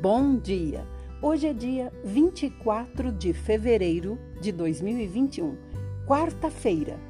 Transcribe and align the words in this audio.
Bom 0.00 0.36
dia! 0.36 0.86
Hoje 1.20 1.48
é 1.48 1.52
dia 1.52 1.92
24 2.04 3.10
de 3.10 3.32
fevereiro 3.32 4.16
de 4.40 4.52
2021, 4.52 5.56
quarta-feira. 6.06 7.00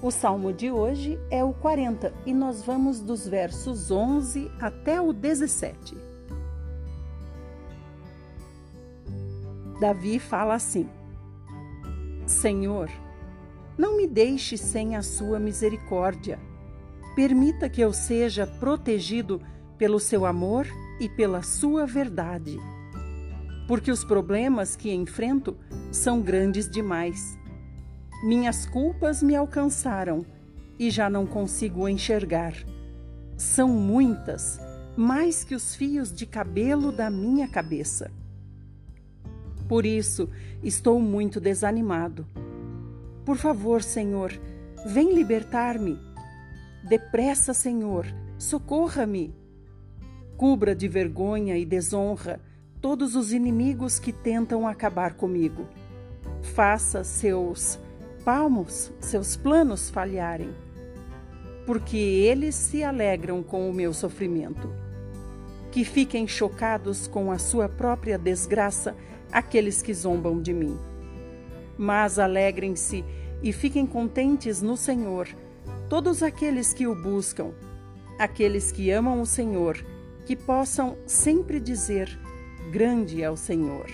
O 0.00 0.08
salmo 0.08 0.52
de 0.52 0.70
hoje 0.70 1.18
é 1.32 1.42
o 1.42 1.52
40 1.52 2.14
e 2.24 2.32
nós 2.32 2.62
vamos 2.62 3.00
dos 3.00 3.26
versos 3.26 3.90
11 3.90 4.48
até 4.60 5.00
o 5.00 5.12
17. 5.12 5.96
Davi 9.80 10.20
fala 10.20 10.54
assim: 10.54 10.88
Senhor, 12.24 12.88
não 13.76 13.96
me 13.96 14.06
deixe 14.06 14.56
sem 14.56 14.94
a 14.94 15.02
sua 15.02 15.40
misericórdia. 15.40 16.38
Permita 17.16 17.68
que 17.68 17.80
eu 17.80 17.92
seja 17.92 18.46
protegido 18.46 19.42
pelo 19.76 19.98
seu 19.98 20.24
amor 20.24 20.68
e 20.68 20.81
pela 21.08 21.42
sua 21.42 21.86
verdade. 21.86 22.58
Porque 23.66 23.90
os 23.90 24.04
problemas 24.04 24.76
que 24.76 24.92
enfrento 24.92 25.56
são 25.90 26.20
grandes 26.20 26.68
demais. 26.68 27.38
Minhas 28.24 28.66
culpas 28.66 29.22
me 29.22 29.34
alcançaram 29.34 30.24
e 30.78 30.90
já 30.90 31.10
não 31.10 31.26
consigo 31.26 31.88
enxergar. 31.88 32.54
São 33.36 33.68
muitas, 33.68 34.60
mais 34.96 35.42
que 35.42 35.54
os 35.54 35.74
fios 35.74 36.12
de 36.12 36.26
cabelo 36.26 36.92
da 36.92 37.10
minha 37.10 37.48
cabeça. 37.48 38.10
Por 39.68 39.86
isso, 39.86 40.28
estou 40.62 41.00
muito 41.00 41.40
desanimado. 41.40 42.26
Por 43.24 43.36
favor, 43.36 43.82
Senhor, 43.82 44.32
vem 44.86 45.14
libertar-me. 45.14 45.98
Depressa, 46.88 47.54
Senhor, 47.54 48.06
socorra-me. 48.36 49.34
Cubra 50.42 50.74
de 50.74 50.88
vergonha 50.88 51.56
e 51.56 51.64
desonra 51.64 52.40
todos 52.80 53.14
os 53.14 53.32
inimigos 53.32 54.00
que 54.00 54.12
tentam 54.12 54.66
acabar 54.66 55.14
comigo. 55.14 55.68
Faça 56.42 57.04
seus 57.04 57.78
palmos, 58.24 58.90
seus 58.98 59.36
planos 59.36 59.88
falharem, 59.88 60.50
porque 61.64 61.96
eles 61.96 62.56
se 62.56 62.82
alegram 62.82 63.40
com 63.40 63.70
o 63.70 63.72
meu 63.72 63.94
sofrimento. 63.94 64.68
Que 65.70 65.84
fiquem 65.84 66.26
chocados 66.26 67.06
com 67.06 67.30
a 67.30 67.38
sua 67.38 67.68
própria 67.68 68.18
desgraça 68.18 68.96
aqueles 69.30 69.80
que 69.80 69.94
zombam 69.94 70.42
de 70.42 70.52
mim. 70.52 70.76
Mas 71.78 72.18
alegrem-se 72.18 73.04
e 73.44 73.52
fiquem 73.52 73.86
contentes 73.86 74.60
no 74.60 74.76
Senhor 74.76 75.28
todos 75.88 76.20
aqueles 76.20 76.74
que 76.74 76.88
o 76.88 77.00
buscam, 77.00 77.52
aqueles 78.18 78.72
que 78.72 78.90
amam 78.90 79.20
o 79.20 79.24
Senhor 79.24 79.78
que 80.24 80.36
possam 80.36 80.96
sempre 81.06 81.60
dizer: 81.60 82.18
Grande 82.70 83.22
é 83.22 83.30
o 83.30 83.36
Senhor. 83.36 83.86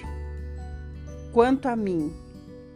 Quanto 1.32 1.68
a 1.68 1.76
mim, 1.76 2.12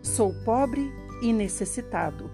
sou 0.02 0.34
pobre 0.44 0.92
e 1.22 1.32
necessitado. 1.32 2.30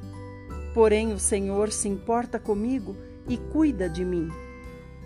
Porém, 0.75 1.13
o 1.13 1.19
Senhor 1.19 1.71
se 1.71 1.89
importa 1.89 2.39
comigo 2.39 2.97
e 3.29 3.37
cuida 3.37 3.89
de 3.89 4.05
mim. 4.05 4.29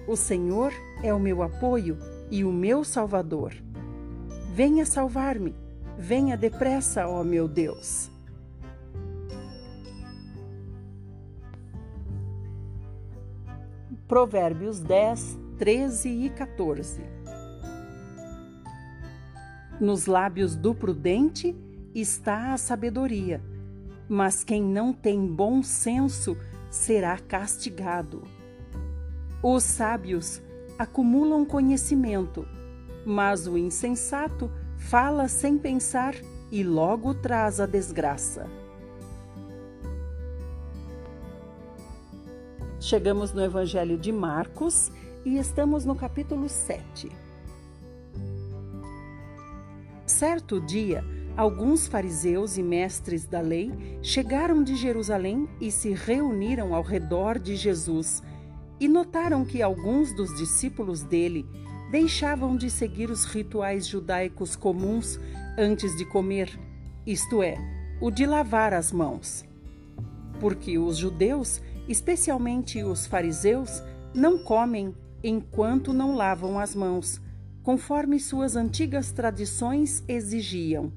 O 0.07 0.17
Senhor 0.17 0.73
é 1.03 1.13
o 1.13 1.21
meu 1.21 1.43
apoio 1.43 1.99
e 2.31 2.45
o 2.45 2.53
meu 2.53 2.85
Salvador. 2.85 3.53
Venha 4.55 4.85
salvar-me, 4.85 5.55
venha 5.97 6.37
depressa, 6.37 7.07
ó 7.09 7.23
meu 7.23 7.49
Deus. 7.49 8.11
Provérbios 14.07 14.79
10, 14.81 15.39
13 15.58 16.08
e 16.08 16.31
14. 16.31 17.03
Nos 19.81 20.06
lábios 20.06 20.56
do 20.56 20.75
prudente 20.75 21.56
está 21.94 22.53
a 22.53 22.56
sabedoria, 22.56 23.41
mas 24.09 24.44
quem 24.44 24.62
não 24.62 24.93
tem 24.93 25.27
bom 25.27 25.62
senso 25.62 26.37
será 26.71 27.19
castigado. 27.19 28.22
Os 29.43 29.62
sábios 29.62 30.41
acumulam 30.78 31.44
conhecimento, 31.44 32.47
mas 33.04 33.47
o 33.47 33.59
insensato 33.59 34.50
fala 34.77 35.28
sem 35.28 35.59
pensar 35.59 36.15
e 36.50 36.62
logo 36.62 37.15
traz 37.15 37.60
a 37.60 37.66
desgraça. 37.66 38.47
Chegamos 42.78 43.32
no 43.32 43.43
Evangelho 43.43 43.97
de 43.97 44.10
Marcos 44.10 44.91
e 45.25 45.38
estamos 45.38 45.84
no 45.84 45.94
capítulo 45.94 46.49
7. 46.49 47.10
Certo 50.05 50.60
dia, 50.60 51.05
alguns 51.37 51.87
fariseus 51.87 52.59
e 52.59 52.62
mestres 52.62 53.27
da 53.27 53.41
lei 53.41 53.72
chegaram 54.03 54.62
de 54.62 54.75
Jerusalém 54.75 55.49
e 55.60 55.71
se 55.71 55.93
reuniram 55.93 56.75
ao 56.75 56.83
redor 56.83 57.38
de 57.38 57.56
Jesus 57.56 58.22
e 58.81 58.88
notaram 58.88 59.44
que 59.44 59.62
alguns 59.62 60.12
dos 60.15 60.37
discípulos 60.37 61.03
dele 61.03 61.47
deixavam 61.91 62.56
de 62.56 62.69
seguir 62.69 63.10
os 63.10 63.25
rituais 63.25 63.87
judaicos 63.87 64.56
comuns 64.56 65.21
antes 65.56 65.97
de 65.97 66.04
comer, 66.04 66.59
isto 67.06 67.43
é, 67.43 67.56
o 68.00 68.10
de 68.10 68.27
lavar 68.27 68.75
as 68.75 68.91
mãos. 68.91 69.44
Porque 70.41 70.78
os 70.78 70.97
judeus, 70.97 71.60
especialmente 71.87 72.83
os 72.83 73.06
fariseus, 73.06 73.83
não 74.15 74.39
comem 74.39 74.94
enquanto 75.22 75.93
não 75.93 76.15
lavam 76.15 76.59
as 76.59 76.75
mãos, 76.75 77.21
conforme 77.62 78.19
suas 78.19 78.56
antigas 78.56 79.12
tradições 79.12 80.03
exigiam. 80.09 80.93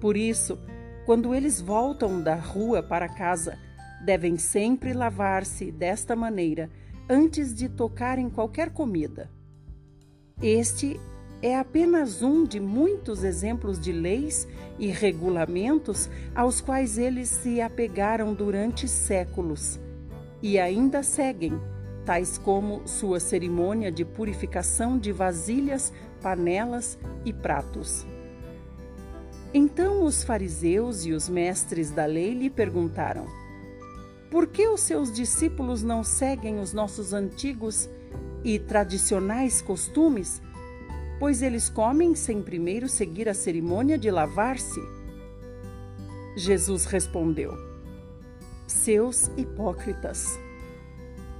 Por 0.00 0.16
isso, 0.16 0.58
quando 1.04 1.34
eles 1.34 1.60
voltam 1.60 2.20
da 2.20 2.34
rua 2.34 2.82
para 2.82 3.08
casa, 3.08 3.58
devem 4.04 4.36
sempre 4.36 4.92
lavar-se 4.92 5.70
desta 5.70 6.16
maneira 6.16 6.68
antes 7.08 7.54
de 7.54 7.68
tocar 7.68 8.18
em 8.18 8.28
qualquer 8.28 8.70
comida. 8.70 9.30
Este 10.42 11.00
é 11.40 11.56
apenas 11.56 12.22
um 12.22 12.44
de 12.44 12.58
muitos 12.58 13.22
exemplos 13.22 13.78
de 13.78 13.92
leis 13.92 14.48
e 14.78 14.88
regulamentos 14.88 16.10
aos 16.34 16.60
quais 16.60 16.98
eles 16.98 17.28
se 17.28 17.60
apegaram 17.60 18.34
durante 18.34 18.88
séculos 18.88 19.78
e 20.42 20.58
ainda 20.58 21.02
seguem 21.02 21.58
tais 22.06 22.38
como 22.38 22.86
sua 22.86 23.18
cerimônia 23.18 23.90
de 23.90 24.04
purificação 24.04 24.96
de 24.96 25.10
vasilhas, 25.10 25.92
panelas 26.22 26.96
e 27.24 27.32
pratos. 27.32 28.06
Então 29.52 30.04
os 30.04 30.22
fariseus 30.22 31.04
e 31.04 31.12
os 31.12 31.28
mestres 31.28 31.90
da 31.90 32.06
lei 32.06 32.32
lhe 32.32 32.48
perguntaram: 32.48 33.26
Por 34.30 34.46
que 34.46 34.68
os 34.68 34.80
seus 34.80 35.12
discípulos 35.12 35.82
não 35.82 36.04
seguem 36.04 36.60
os 36.60 36.72
nossos 36.72 37.12
antigos 37.12 37.90
e 38.44 38.58
tradicionais 38.58 39.60
costumes? 39.60 40.40
Pois 41.18 41.42
eles 41.42 41.68
comem 41.68 42.14
sem 42.14 42.42
primeiro 42.42 42.88
seguir 42.88 43.28
a 43.28 43.34
cerimônia 43.34 43.98
de 43.98 44.10
lavar-se. 44.10 44.80
Jesus 46.36 46.84
respondeu: 46.84 47.52
Seus 48.66 49.28
hipócritas. 49.36 50.45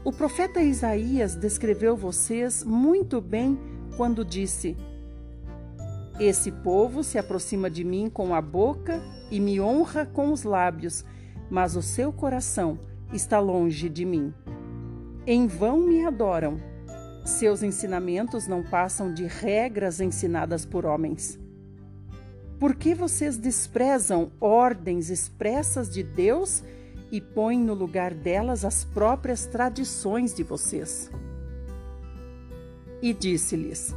O 0.06 0.12
profeta 0.12 0.62
Isaías 0.62 1.34
descreveu 1.34 1.96
vocês 1.96 2.62
muito 2.62 3.20
bem 3.20 3.58
quando 3.96 4.24
disse: 4.24 4.76
Esse 6.20 6.52
povo 6.52 7.02
se 7.02 7.18
aproxima 7.18 7.68
de 7.68 7.82
mim 7.82 8.08
com 8.08 8.32
a 8.32 8.40
boca 8.40 9.02
e 9.32 9.40
me 9.40 9.60
honra 9.60 10.06
com 10.06 10.32
os 10.32 10.44
lábios, 10.44 11.04
mas 11.50 11.74
o 11.74 11.82
seu 11.82 12.12
coração 12.12 12.78
está 13.12 13.40
longe 13.40 13.88
de 13.88 14.04
mim. 14.04 14.32
Em 15.26 15.48
vão 15.48 15.80
me 15.80 16.06
adoram. 16.06 16.60
Seus 17.24 17.64
ensinamentos 17.64 18.46
não 18.46 18.62
passam 18.62 19.12
de 19.12 19.24
regras 19.24 20.00
ensinadas 20.00 20.64
por 20.64 20.86
homens. 20.86 21.36
Por 22.60 22.76
que 22.76 22.94
vocês 22.94 23.36
desprezam 23.36 24.30
ordens 24.40 25.10
expressas 25.10 25.90
de 25.90 26.04
Deus 26.04 26.62
e 27.10 27.20
põe 27.20 27.58
no 27.58 27.74
lugar 27.74 28.12
delas 28.12 28.64
as 28.64 28.84
próprias 28.84 29.46
tradições 29.46 30.34
de 30.34 30.42
vocês. 30.42 31.10
E 33.00 33.12
disse-lhes: 33.12 33.94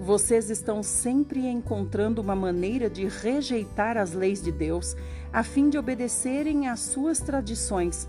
Vocês 0.00 0.50
estão 0.50 0.82
sempre 0.82 1.46
encontrando 1.46 2.20
uma 2.20 2.34
maneira 2.34 2.90
de 2.90 3.06
rejeitar 3.06 3.96
as 3.96 4.12
leis 4.12 4.42
de 4.42 4.52
Deus 4.52 4.96
a 5.32 5.42
fim 5.42 5.68
de 5.68 5.78
obedecerem 5.78 6.68
às 6.68 6.80
suas 6.80 7.18
tradições. 7.20 8.08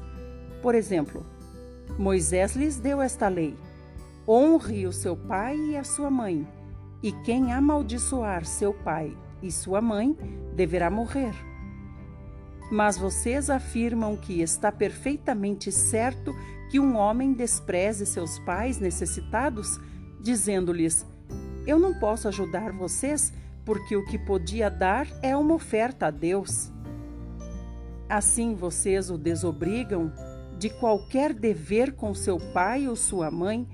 Por 0.61 0.75
exemplo, 0.75 1.25
Moisés 1.97 2.55
lhes 2.55 2.77
deu 2.77 3.01
esta 3.01 3.27
lei: 3.27 3.55
honre 4.27 4.85
o 4.87 4.91
seu 4.91 5.15
pai 5.15 5.57
e 5.57 5.77
a 5.77 5.83
sua 5.83 6.09
mãe, 6.09 6.47
e 7.01 7.11
quem 7.23 7.53
amaldiçoar 7.53 8.45
seu 8.45 8.73
pai 8.73 9.15
e 9.41 9.51
sua 9.51 9.81
mãe 9.81 10.17
deverá 10.55 10.89
morrer. 10.89 11.33
Mas 12.71 12.97
vocês 12.97 13.49
afirmam 13.49 14.17
que 14.17 14.41
está 14.41 14.71
perfeitamente 14.71 15.71
certo 15.71 16.35
que 16.69 16.79
um 16.79 16.95
homem 16.95 17.33
despreze 17.33 18.05
seus 18.05 18.39
pais 18.39 18.79
necessitados, 18.79 19.79
dizendo-lhes: 20.19 21.05
Eu 21.67 21.77
não 21.77 21.93
posso 21.99 22.27
ajudar 22.27 22.71
vocês 22.71 23.31
porque 23.63 23.95
o 23.95 24.05
que 24.05 24.17
podia 24.17 24.69
dar 24.69 25.07
é 25.21 25.35
uma 25.35 25.53
oferta 25.53 26.07
a 26.07 26.11
Deus. 26.11 26.71
Assim 28.07 28.53
vocês 28.53 29.09
o 29.09 29.17
desobrigam 29.17 30.11
de 30.57 30.69
qualquer 30.69 31.33
dever 31.33 31.93
com 31.93 32.13
seu 32.13 32.39
pai 32.53 32.87
ou 32.87 32.95
sua 32.95 33.31
mãe 33.31 33.67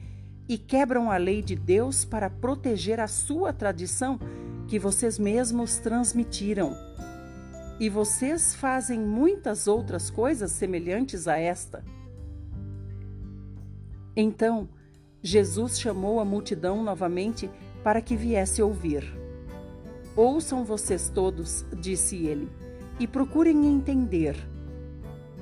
e 0.48 0.58
quebram 0.58 1.12
a 1.12 1.18
lei 1.18 1.42
de 1.42 1.56
Deus 1.56 2.04
para 2.04 2.30
proteger 2.30 3.00
a 3.00 3.08
sua 3.08 3.54
tradição 3.54 4.20
que 4.68 4.80
vocês 4.80 5.20
mesmos 5.20 5.78
transmitiram. 5.78 6.91
E 7.82 7.90
vocês 7.90 8.54
fazem 8.54 9.00
muitas 9.00 9.68
outras 9.68 10.12
coisas 10.12 10.52
semelhantes 10.52 11.28
a 11.28 11.40
esta. 11.40 11.84
Então, 14.16 14.70
Jesus 15.20 15.80
chamou 15.80 16.20
a 16.20 16.26
multidão 16.26 16.84
novamente 16.84 17.50
para 17.84 18.00
que 18.00 18.16
viesse 18.16 18.62
ouvir. 18.62 19.04
Ouçam 20.16 20.64
vocês 20.64 21.10
todos, 21.10 21.66
disse 21.76 22.18
ele, 22.18 22.52
e 23.00 23.08
procurem 23.08 23.66
entender. 23.66 24.36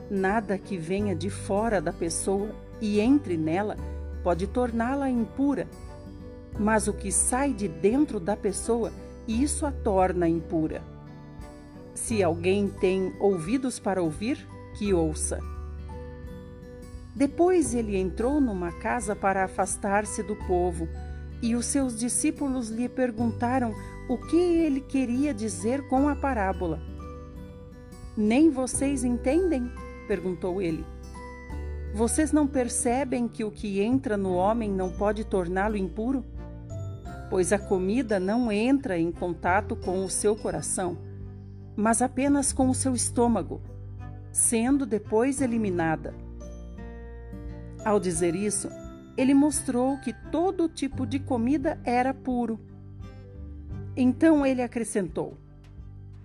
Nada 0.10 0.58
que 0.58 0.78
venha 0.78 1.14
de 1.14 1.30
fora 1.30 1.82
da 1.82 1.92
pessoa 1.92 2.56
e 2.80 3.02
entre 3.02 3.36
nela 3.36 3.76
pode 4.24 4.48
torná-la 4.48 5.10
impura, 5.10 5.68
mas 6.58 6.88
o 6.88 6.94
que 6.94 7.12
sai 7.12 7.52
de 7.52 7.68
dentro 7.68 8.18
da 8.18 8.38
pessoa, 8.38 8.94
isso 9.28 9.66
a 9.66 9.74
torna 9.74 10.26
impura. 10.26 10.82
Se 12.00 12.24
alguém 12.24 12.70
tem 12.70 13.14
ouvidos 13.20 13.78
para 13.78 14.02
ouvir, 14.02 14.48
que 14.78 14.94
ouça. 14.94 15.40
Depois 17.14 17.76
ele 17.76 17.98
entrou 17.98 18.40
numa 18.40 18.72
casa 18.72 19.16
para 19.16 19.44
afastar-se 19.44 20.24
do 20.24 20.36
povo, 20.48 20.88
e 21.42 21.56
os 21.56 21.66
seus 21.66 22.00
discípulos 22.00 22.70
lhe 22.70 22.88
perguntaram 22.88 23.76
o 24.10 24.18
que 24.18 24.38
ele 24.38 24.80
queria 24.80 25.34
dizer 25.34 25.88
com 25.88 26.08
a 26.08 26.16
parábola. 26.16 26.82
Nem 28.18 28.50
vocês 28.50 29.04
entendem? 29.04 29.70
perguntou 30.08 30.62
ele. 30.62 30.86
Vocês 31.94 32.32
não 32.32 32.48
percebem 32.48 33.28
que 33.28 33.44
o 33.44 33.52
que 33.52 33.82
entra 33.82 34.16
no 34.16 34.34
homem 34.34 34.72
não 34.72 34.90
pode 34.90 35.26
torná-lo 35.26 35.76
impuro? 35.76 36.26
Pois 37.30 37.52
a 37.54 37.60
comida 37.60 38.20
não 38.20 38.52
entra 38.52 38.98
em 38.98 39.12
contato 39.12 39.76
com 39.76 40.04
o 40.04 40.10
seu 40.10 40.36
coração, 40.36 41.09
mas 41.80 42.02
apenas 42.02 42.52
com 42.52 42.70
o 42.70 42.76
seu 42.76 42.94
estômago, 42.94 43.62
sendo 44.34 44.86
depois 44.86 45.42
eliminada. 45.42 46.14
Ao 47.86 47.98
dizer 48.02 48.36
isso, 48.36 48.70
ele 49.16 49.34
mostrou 49.34 49.98
que 49.98 50.14
todo 50.30 50.68
tipo 50.68 51.08
de 51.08 51.20
comida 51.20 51.80
era 51.86 52.14
puro. 52.14 52.60
Então 53.96 54.46
ele 54.46 54.62
acrescentou: 54.62 55.38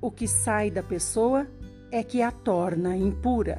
O 0.00 0.10
que 0.10 0.26
sai 0.26 0.72
da 0.72 0.82
pessoa 0.82 1.46
é 1.92 2.02
que 2.02 2.20
a 2.20 2.32
torna 2.32 2.96
impura. 2.96 3.58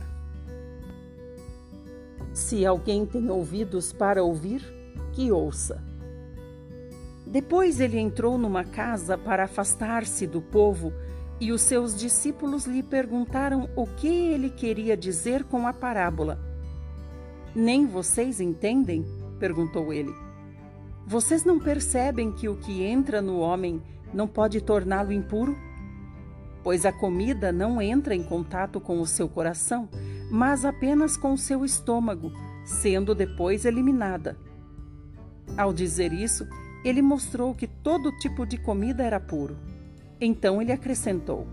Se 2.33 2.65
alguém 2.65 3.05
tem 3.05 3.29
ouvidos 3.29 3.93
para 3.93 4.21
ouvir, 4.21 4.61
que 5.13 5.31
ouça. 5.31 5.81
Depois 7.25 7.79
ele 7.79 7.97
entrou 7.97 8.37
numa 8.37 8.65
casa 8.65 9.17
para 9.17 9.45
afastar-se 9.45 10.27
do 10.27 10.41
povo 10.41 10.91
e 11.39 11.51
os 11.51 11.61
seus 11.61 11.95
discípulos 11.95 12.65
lhe 12.65 12.81
perguntaram 12.81 13.69
o 13.75 13.85
que 13.85 14.07
ele 14.07 14.49
queria 14.49 14.95
dizer 14.95 15.43
com 15.43 15.67
a 15.67 15.73
parábola. 15.73 16.39
Nem 17.53 17.85
vocês 17.85 18.39
entendem? 18.39 19.05
perguntou 19.39 19.91
ele. 19.93 20.13
Vocês 21.05 21.43
não 21.43 21.59
percebem 21.59 22.31
que 22.31 22.47
o 22.49 22.55
que 22.55 22.83
entra 22.83 23.21
no 23.21 23.39
homem 23.39 23.81
não 24.13 24.27
pode 24.27 24.61
torná-lo 24.61 25.11
impuro? 25.11 25.55
Pois 26.63 26.85
a 26.85 26.91
comida 26.91 27.51
não 27.51 27.81
entra 27.81 28.15
em 28.15 28.23
contato 28.23 28.79
com 28.79 28.99
o 28.99 29.05
seu 29.05 29.29
coração, 29.29 29.87
mas 30.31 30.65
apenas 30.65 31.15
com 31.15 31.33
o 31.33 31.37
seu 31.37 31.63
estômago, 31.63 32.31
sendo 32.65 33.13
depois 33.13 33.65
eliminada. 33.65 34.37
Ao 35.55 35.71
dizer 35.71 36.11
isso, 36.11 36.47
ele 36.83 37.01
mostrou 37.01 37.53
que 37.53 37.67
todo 37.67 38.17
tipo 38.17 38.45
de 38.45 38.57
comida 38.57 39.03
era 39.03 39.19
puro. 39.19 39.55
Então 40.19 40.61
ele 40.61 40.71
acrescentou: 40.71 41.47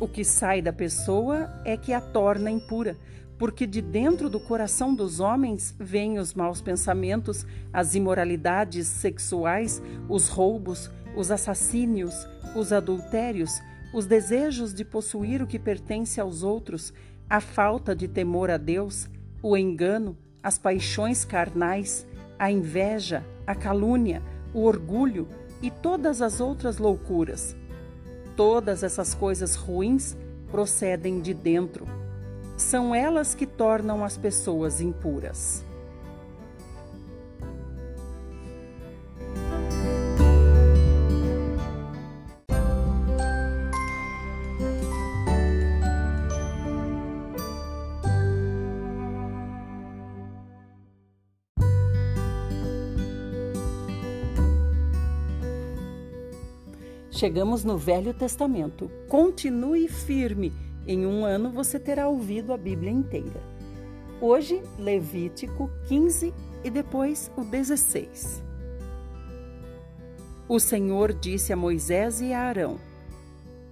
O 0.00 0.08
que 0.08 0.24
sai 0.24 0.62
da 0.62 0.72
pessoa 0.72 1.50
é 1.64 1.76
que 1.76 1.92
a 1.92 2.00
torna 2.00 2.50
impura, 2.50 2.96
porque 3.38 3.66
de 3.66 3.80
dentro 3.80 4.28
do 4.28 4.40
coração 4.40 4.94
dos 4.94 5.20
homens 5.20 5.74
vêm 5.78 6.18
os 6.18 6.34
maus 6.34 6.60
pensamentos, 6.60 7.46
as 7.72 7.94
imoralidades 7.94 8.86
sexuais, 8.86 9.82
os 10.08 10.28
roubos, 10.28 10.90
os 11.16 11.30
assassínios, 11.30 12.26
os 12.54 12.72
adultérios, 12.72 13.60
os 13.92 14.06
desejos 14.06 14.74
de 14.74 14.84
possuir 14.84 15.42
o 15.42 15.46
que 15.46 15.58
pertence 15.58 16.20
aos 16.20 16.42
outros, 16.42 16.92
a 17.28 17.40
falta 17.40 17.94
de 17.94 18.08
temor 18.08 18.50
a 18.50 18.56
Deus, 18.56 19.08
o 19.42 19.56
engano, 19.56 20.16
as 20.42 20.58
paixões 20.58 21.24
carnais, 21.24 22.06
a 22.38 22.50
inveja, 22.50 23.24
a 23.46 23.54
calúnia, 23.54 24.22
o 24.54 24.62
orgulho 24.62 25.28
e 25.62 25.70
todas 25.70 26.22
as 26.22 26.40
outras 26.40 26.78
loucuras. 26.78 27.56
Todas 28.36 28.82
essas 28.82 29.14
coisas 29.14 29.54
ruins 29.54 30.16
procedem 30.50 31.20
de 31.20 31.34
dentro 31.34 31.86
são 32.56 32.94
elas 32.94 33.34
que 33.34 33.46
tornam 33.46 34.04
as 34.04 34.16
pessoas 34.16 34.80
impuras. 34.80 35.64
Chegamos 57.18 57.64
no 57.64 57.76
Velho 57.76 58.14
Testamento. 58.14 58.88
Continue 59.08 59.88
firme 59.88 60.52
em 60.86 61.04
um 61.04 61.24
ano 61.24 61.50
você 61.50 61.76
terá 61.76 62.06
ouvido 62.06 62.52
a 62.52 62.56
Bíblia 62.56 62.92
inteira. 62.92 63.42
Hoje, 64.20 64.62
Levítico 64.78 65.68
15 65.88 66.32
e 66.62 66.70
depois 66.70 67.28
o 67.36 67.42
16. 67.42 68.40
O 70.48 70.60
Senhor 70.60 71.12
disse 71.12 71.52
a 71.52 71.56
Moisés 71.56 72.20
e 72.20 72.32
a 72.32 72.40
Arão: 72.40 72.78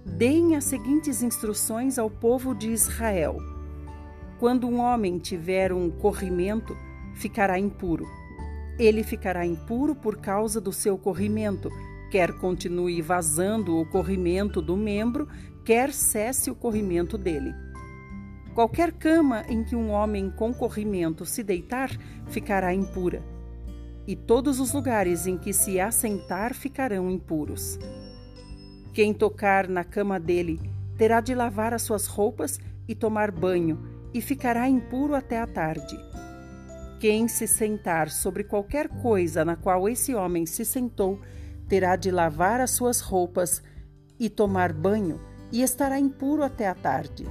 Deem 0.05 0.57
as 0.57 0.65
seguintes 0.65 1.23
instruções 1.23 1.97
ao 1.97 2.09
povo 2.09 2.53
de 2.53 2.69
Israel. 2.69 3.37
Quando 4.41 4.67
um 4.67 4.81
homem 4.81 5.19
tiver 5.19 5.71
um 5.71 5.89
corrimento, 5.89 6.75
ficará 7.15 7.57
impuro. 7.57 8.05
Ele 8.77 9.03
ficará 9.03 9.45
impuro 9.45 9.95
por 9.95 10.17
causa 10.17 10.59
do 10.59 10.73
seu 10.73 10.97
corrimento, 10.97 11.71
quer 12.09 12.33
continue 12.33 13.01
vazando 13.01 13.77
o 13.77 13.85
corrimento 13.85 14.61
do 14.61 14.75
membro, 14.75 15.27
quer 15.65 15.91
cesse 15.91 16.49
o 16.49 16.55
corrimento 16.55 17.17
dele. 17.17 17.53
Qualquer 18.53 18.91
cama 18.91 19.43
em 19.47 19.63
que 19.63 19.75
um 19.75 19.91
homem 19.91 20.31
com 20.31 20.53
corrimento 20.53 21.25
se 21.25 21.43
deitar 21.43 21.91
ficará 22.27 22.73
impura, 22.73 23.21
e 24.07 24.15
todos 24.15 24.59
os 24.59 24.73
lugares 24.73 25.27
em 25.27 25.37
que 25.37 25.53
se 25.53 25.79
assentar 25.79 26.53
ficarão 26.53 27.11
impuros. 27.11 27.77
Quem 28.93 29.13
tocar 29.13 29.67
na 29.67 29.83
cama 29.83 30.19
dele 30.19 30.59
terá 30.97 31.21
de 31.21 31.35
lavar 31.35 31.73
as 31.73 31.83
suas 31.83 32.07
roupas 32.07 32.59
e 32.87 32.95
tomar 32.95 33.29
banho, 33.29 33.79
e 34.13 34.21
ficará 34.21 34.67
impuro 34.67 35.13
até 35.13 35.39
a 35.39 35.45
tarde. 35.45 35.95
Quem 36.99 37.27
se 37.27 37.45
sentar 37.45 38.09
sobre 38.09 38.43
qualquer 38.43 38.87
coisa 38.87 39.45
na 39.45 39.55
qual 39.55 39.87
esse 39.87 40.15
homem 40.15 40.47
se 40.47 40.65
sentou, 40.65 41.21
terá 41.67 41.95
de 41.95 42.11
lavar 42.11 42.61
as 42.61 42.71
suas 42.71 42.99
roupas 42.99 43.61
e 44.19 44.29
tomar 44.29 44.73
banho, 44.73 45.19
e 45.51 45.61
estará 45.61 45.99
impuro 45.99 46.43
até 46.43 46.67
a 46.67 46.75
tarde. 46.75 47.25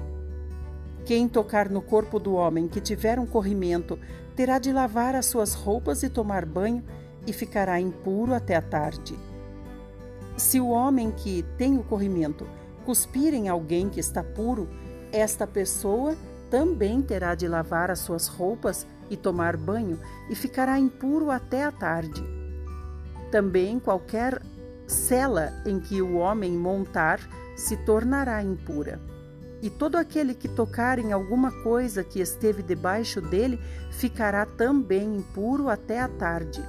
Quem 1.05 1.29
tocar 1.29 1.69
no 1.69 1.81
corpo 1.81 2.19
do 2.19 2.35
homem 2.35 2.67
que 2.67 2.81
tiver 2.81 3.19
um 3.19 3.27
corrimento 3.27 3.99
terá 4.35 4.59
de 4.59 4.73
lavar 4.73 5.15
as 5.15 5.27
suas 5.27 5.55
roupas 5.55 6.03
e 6.03 6.09
tomar 6.09 6.45
banho 6.45 6.85
e 7.27 7.33
ficará 7.33 7.81
impuro 7.81 8.35
até 8.35 8.57
a 8.57 8.63
tarde. 8.63 9.19
Se 10.37 10.61
o 10.61 10.69
homem 10.69 11.11
que 11.11 11.43
tem 11.57 11.79
o 11.79 11.83
corrimento 11.83 12.47
cuspir 12.85 13.35
em 13.35 13.49
alguém 13.49 13.89
que 13.89 14.01
está 14.01 14.23
puro, 14.23 14.69
esta 15.13 15.47
pessoa 15.47 16.17
também 16.51 17.01
terá 17.03 17.35
de 17.35 17.49
lavar 17.49 17.91
as 17.91 18.01
suas 18.01 18.27
roupas 18.27 18.87
e 19.09 19.17
tomar 19.17 19.57
banho 19.57 19.99
e 20.29 20.35
ficará 20.35 20.79
impuro 20.79 21.31
até 21.31 21.65
a 21.65 21.73
tarde. 21.73 22.36
Também 23.31 23.79
qualquer 23.79 24.41
cela 24.87 25.53
em 25.65 25.81
que 25.81 26.01
o 26.01 26.17
homem 26.17 26.53
montar 26.53 27.21
se 27.57 27.77
tornará 27.79 28.43
impura. 28.43 29.01
E 29.63 29.71
todo 29.71 29.97
aquele 29.97 30.35
que 30.35 30.49
tocar 30.49 30.99
em 30.99 31.13
alguma 31.13 31.51
coisa 31.63 32.05
que 32.05 32.21
esteve 32.21 32.63
debaixo 32.63 33.21
dele 33.21 33.59
ficará 33.91 34.45
também 34.45 35.17
impuro 35.17 35.69
até 35.69 36.01
a 36.01 36.09
tarde. 36.09 36.63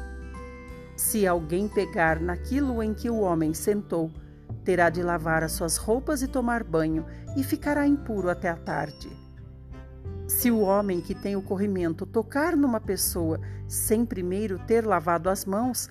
Se 0.96 1.28
alguém 1.28 1.68
pegar 1.68 2.20
naquilo 2.20 2.82
em 2.82 2.94
que 2.94 3.10
o 3.10 3.20
homem 3.20 3.54
sentou, 3.54 4.12
terá 4.64 4.90
de 4.90 5.04
lavar 5.04 5.44
as 5.44 5.52
suas 5.52 5.78
roupas 5.78 6.22
e 6.22 6.28
tomar 6.28 6.64
banho, 6.64 7.06
e 7.36 7.44
ficará 7.44 7.86
impuro 7.86 8.30
até 8.30 8.50
a 8.50 8.56
tarde. 8.56 9.10
Se 10.28 10.50
o 10.50 10.60
homem 10.60 11.00
que 11.00 11.14
tem 11.14 11.36
o 11.36 11.42
corrimento 11.42 12.06
tocar 12.06 12.56
numa 12.56 12.82
pessoa 12.82 13.40
sem 13.68 14.06
primeiro 14.06 14.58
ter 14.60 14.86
lavado 14.86 15.30
as 15.30 15.46
mãos, 15.46 15.90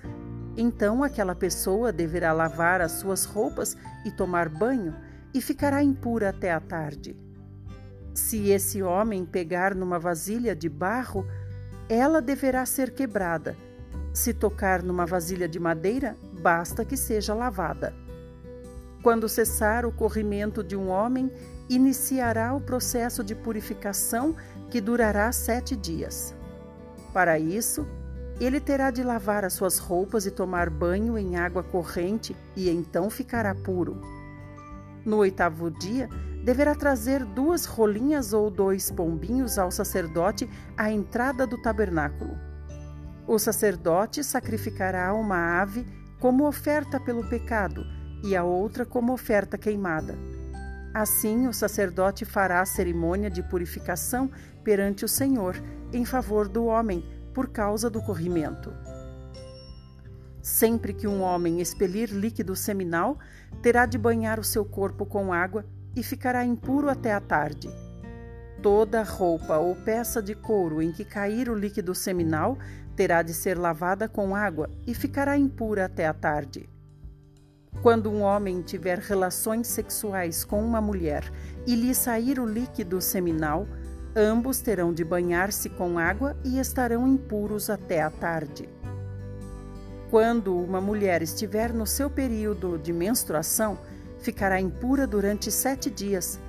então 0.57 1.03
aquela 1.05 1.35
pessoa 1.35 1.93
deverá 1.93 2.33
lavar 2.33 2.81
as 2.81 2.93
suas 2.93 3.25
roupas 3.25 3.77
e 4.05 4.11
tomar 4.11 4.49
banho, 4.49 4.95
e 5.35 5.41
ficará 5.41 5.83
impura 5.83 6.31
até 6.31 6.51
a 6.51 6.61
tarde. 6.61 7.15
Se 8.15 8.49
esse 8.49 8.83
homem 8.83 9.27
pegar 9.27 9.75
numa 9.75 9.99
vasilha 9.99 10.57
de 10.57 10.69
barro, 10.69 11.27
ela 11.89 12.23
deverá 12.23 12.65
ser 12.65 12.93
quebrada. 12.93 13.55
Se 14.15 14.33
tocar 14.33 14.83
numa 14.83 15.05
vasilha 15.05 15.47
de 15.47 15.61
madeira, 15.61 16.17
basta 16.41 16.85
que 16.85 16.97
seja 16.97 17.35
lavada. 17.35 17.95
Quando 19.03 19.29
cessar 19.29 19.85
o 19.85 19.93
corrimento 19.93 20.65
de 20.65 20.75
um 20.75 20.89
homem, 20.89 21.31
iniciará 21.69 22.55
o 22.55 22.61
processo 22.61 23.23
de 23.23 23.35
purificação 23.35 24.35
que 24.71 24.81
durará 24.81 25.31
sete 25.33 25.77
dias. 25.77 26.35
Para 27.13 27.39
isso, 27.39 27.87
ele 28.45 28.61
terá 28.61 28.91
de 28.91 29.03
lavar 29.03 29.45
as 29.45 29.55
suas 29.55 29.79
roupas 29.79 30.27
e 30.27 30.31
tomar 30.31 30.69
banho 30.69 31.17
em 31.17 31.37
água 31.37 31.63
corrente, 31.63 32.37
e 32.55 32.69
então 32.69 33.09
ficará 33.09 33.55
puro. 33.55 34.01
No 35.05 35.19
oitavo 35.19 35.71
dia, 35.71 36.09
deverá 36.45 36.75
trazer 36.75 37.25
duas 37.25 37.65
rolinhas 37.65 38.33
ou 38.33 38.51
dois 38.51 38.91
pombinhos 38.91 39.59
ao 39.59 39.71
sacerdote 39.71 40.49
à 40.77 40.91
entrada 40.91 41.47
do 41.47 41.61
tabernáculo. 41.61 42.37
O 43.27 43.39
sacerdote 43.39 44.23
sacrificará 44.23 45.13
uma 45.15 45.61
ave 45.61 45.87
como 46.21 46.47
oferta 46.47 47.01
pelo 47.01 47.29
pecado 47.29 47.85
e 48.23 48.37
a 48.37 48.45
outra 48.45 48.85
como 48.85 49.13
oferta 49.13 49.59
queimada. 49.59 50.17
Assim, 50.95 51.47
o 51.47 51.53
sacerdote 51.53 52.25
fará 52.25 52.61
a 52.61 52.67
cerimônia 52.67 53.29
de 53.29 53.43
purificação 53.43 54.31
perante 54.65 55.05
o 55.05 55.09
Senhor 55.09 55.57
em 55.93 56.05
favor 56.05 56.49
do 56.49 56.67
homem, 56.67 57.05
por 57.37 57.49
causa 57.49 57.91
do 57.91 58.01
corrimento. 58.01 58.73
Sempre 60.41 60.95
que 60.95 61.07
um 61.07 61.21
homem 61.21 61.61
expelir 61.61 62.09
líquido 62.09 62.57
seminal, 62.57 63.19
terá 63.61 63.85
de 63.85 63.99
banhar 63.99 64.41
o 64.41 64.45
seu 64.45 64.65
corpo 64.65 65.05
com 65.05 65.35
água 65.35 65.67
e 65.95 66.03
ficará 66.03 66.47
impuro 66.47 66.89
até 66.89 67.13
a 67.13 67.21
tarde. 67.21 67.69
Toda 68.63 69.03
roupa 69.03 69.59
ou 69.59 69.77
peça 69.77 70.23
de 70.23 70.35
couro 70.35 70.81
em 70.81 70.93
que 70.93 71.05
cair 71.05 71.51
o 71.51 71.55
líquido 71.55 71.95
seminal 71.95 72.57
terá 72.97 73.21
de 73.21 73.35
ser 73.35 73.59
lavada 73.59 74.09
com 74.09 74.35
água 74.35 74.71
e 74.87 74.95
ficará 74.95 75.37
impura 75.37 75.85
até 75.85 76.07
a 76.07 76.15
tarde. 76.15 76.67
Quando 77.83 78.11
um 78.11 78.23
homem 78.23 78.63
tiver 78.63 78.99
relações 78.99 79.67
sexuais 79.67 80.43
com 80.43 80.65
uma 80.65 80.81
mulher 80.81 81.31
e 81.67 81.75
lhe 81.75 81.95
sair 81.95 82.41
o 82.41 82.47
líquido 82.47 82.99
seminal, 83.03 83.69
ambos 84.17 84.61
terão 84.61 84.95
de 84.95 85.05
banhar-se 85.05 85.69
com 85.69 85.99
água 85.99 86.35
e 86.43 86.59
estarão 86.59 87.07
impuros 87.07 87.69
até 87.69 88.03
a 88.03 88.11
tarde. 88.11 88.67
Quando 90.11 90.57
uma 90.57 90.81
mulher 90.81 91.21
estiver 91.21 91.73
no 91.73 91.87
seu 91.87 92.09
período 92.09 92.79
de 92.79 92.93
menstruação, 92.93 93.79
ficará 94.21 94.59
impura 94.59 95.07
durante 95.07 95.51
sete 95.51 95.91
dias. 95.91 96.41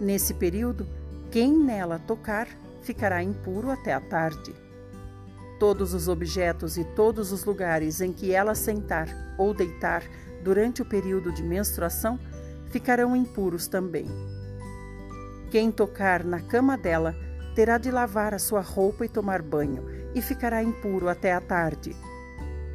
Nesse 0.00 0.32
período, 0.32 0.86
quem 1.30 1.52
nela 1.52 1.98
tocar 1.98 2.48
ficará 2.80 3.22
impuro 3.22 3.70
até 3.70 3.92
a 3.92 4.00
tarde. 4.00 4.54
Todos 5.58 5.92
os 5.92 6.08
objetos 6.08 6.78
e 6.78 6.84
todos 6.84 7.32
os 7.32 7.44
lugares 7.44 8.00
em 8.00 8.12
que 8.12 8.32
ela 8.32 8.54
sentar 8.54 9.08
ou 9.36 9.52
deitar 9.52 10.02
durante 10.42 10.80
o 10.80 10.86
período 10.86 11.30
de 11.30 11.42
menstruação 11.42 12.18
ficarão 12.70 13.14
impuros 13.14 13.68
também. 13.68 14.06
Quem 15.50 15.72
tocar 15.72 16.22
na 16.22 16.40
cama 16.40 16.78
dela 16.78 17.14
terá 17.56 17.76
de 17.76 17.90
lavar 17.90 18.32
a 18.32 18.38
sua 18.38 18.60
roupa 18.60 19.04
e 19.04 19.08
tomar 19.08 19.42
banho, 19.42 19.84
e 20.14 20.22
ficará 20.22 20.62
impuro 20.62 21.08
até 21.08 21.32
a 21.32 21.40
tarde. 21.40 21.94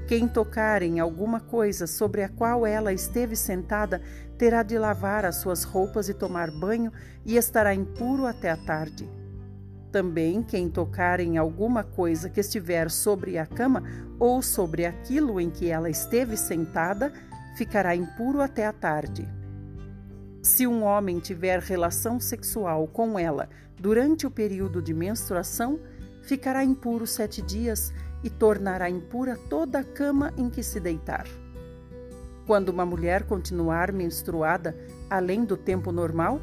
Quem 0.08 0.28
tocar 0.28 0.82
em 0.82 1.00
alguma 1.00 1.40
coisa 1.40 1.88
sobre 1.88 2.22
a 2.22 2.30
qual 2.30 2.66
ela 2.68 2.92
esteve 2.92 3.36
sentada 3.36 4.02
terá 4.38 4.62
de 4.62 4.78
lavar 4.78 5.26
as 5.26 5.38
suas 5.38 5.64
roupas 5.64 6.10
e 6.10 6.14
tomar 6.14 6.52
banho, 6.52 6.92
e 7.26 7.38
estará 7.38 7.74
impuro 7.74 8.26
até 8.26 8.52
a 8.52 8.58
tarde. 8.58 9.10
Também 9.90 10.44
quem 10.44 10.70
tocar 10.70 11.22
em 11.22 11.38
alguma 11.38 11.82
coisa 11.82 12.30
que 12.30 12.42
estiver 12.42 12.92
sobre 12.92 13.38
a 13.38 13.46
cama 13.46 13.84
ou 14.20 14.42
sobre 14.42 14.86
aquilo 14.86 15.40
em 15.40 15.50
que 15.50 15.70
ela 15.70 15.90
esteve 15.90 16.36
sentada 16.36 17.14
ficará 17.58 17.96
impuro 17.96 18.42
até 18.42 18.66
a 18.68 18.74
tarde. 18.74 19.26
Se 20.46 20.68
um 20.68 20.84
homem 20.84 21.18
tiver 21.18 21.60
relação 21.60 22.20
sexual 22.20 22.88
com 22.88 23.18
ela 23.18 23.50
durante 23.80 24.28
o 24.28 24.32
período 24.32 24.80
de 24.80 24.94
menstruação, 24.94 25.80
ficará 26.22 26.64
impuro 26.64 27.08
sete 27.08 27.42
dias 27.42 27.92
e 28.24 28.30
tornará 28.30 28.88
impura 28.88 29.40
toda 29.50 29.80
a 29.80 29.84
cama 29.84 30.32
em 30.38 30.48
que 30.48 30.62
se 30.62 30.80
deitar. 30.80 31.26
Quando 32.46 32.70
uma 32.70 32.86
mulher 32.86 33.24
continuar 33.24 33.92
menstruada 33.92 34.78
além 35.10 35.44
do 35.44 35.58
tempo 35.58 35.92
normal, 35.92 36.40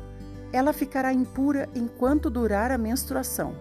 ela 0.52 0.72
ficará 0.72 1.12
impura 1.12 1.68
enquanto 1.72 2.28
durar 2.28 2.72
a 2.72 2.76
menstruação. 2.76 3.54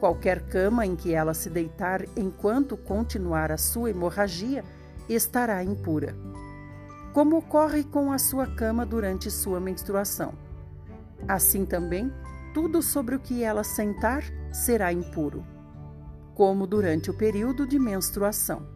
Qualquer 0.00 0.40
cama 0.48 0.84
em 0.84 0.96
que 0.96 1.14
ela 1.14 1.34
se 1.34 1.48
deitar 1.48 2.04
enquanto 2.16 2.76
continuar 2.76 3.52
a 3.52 3.56
sua 3.56 3.90
hemorragia 3.90 4.64
estará 5.08 5.62
impura. 5.62 6.16
Como 7.12 7.38
ocorre 7.38 7.82
com 7.82 8.12
a 8.12 8.18
sua 8.18 8.46
cama 8.46 8.86
durante 8.86 9.30
sua 9.30 9.58
menstruação. 9.58 10.32
Assim 11.26 11.66
também, 11.66 12.12
tudo 12.54 12.80
sobre 12.80 13.16
o 13.16 13.20
que 13.20 13.42
ela 13.42 13.64
sentar 13.64 14.22
será 14.52 14.92
impuro, 14.92 15.44
como 16.34 16.66
durante 16.66 17.10
o 17.10 17.16
período 17.16 17.66
de 17.66 17.78
menstruação. 17.78 18.66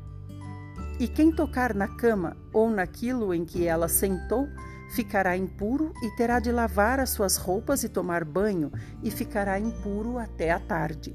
E 0.99 1.07
quem 1.07 1.31
tocar 1.31 1.75
na 1.75 1.88
cama 1.88 2.37
ou 2.53 2.71
naquilo 2.71 3.33
em 3.33 3.45
que 3.45 3.67
ela 3.67 3.88
sentou, 3.88 4.49
ficará 4.95 5.37
impuro 5.37 5.93
e 6.03 6.17
terá 6.17 6.38
de 6.38 6.53
lavar 6.53 7.00
as 7.00 7.11
suas 7.11 7.37
roupas 7.37 7.85
e 7.85 7.88
tomar 7.88 8.25
banho, 8.25 8.71
e 9.03 9.11
ficará 9.11 9.59
impuro 9.59 10.19
até 10.19 10.50
a 10.50 10.59
tarde. 10.59 11.14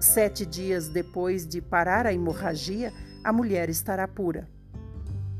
Sete 0.00 0.46
dias 0.46 0.88
depois 0.88 1.46
de 1.46 1.60
parar 1.60 2.06
a 2.06 2.12
hemorragia, 2.12 2.92
a 3.22 3.32
mulher 3.32 3.68
estará 3.68 4.08
pura. 4.08 4.48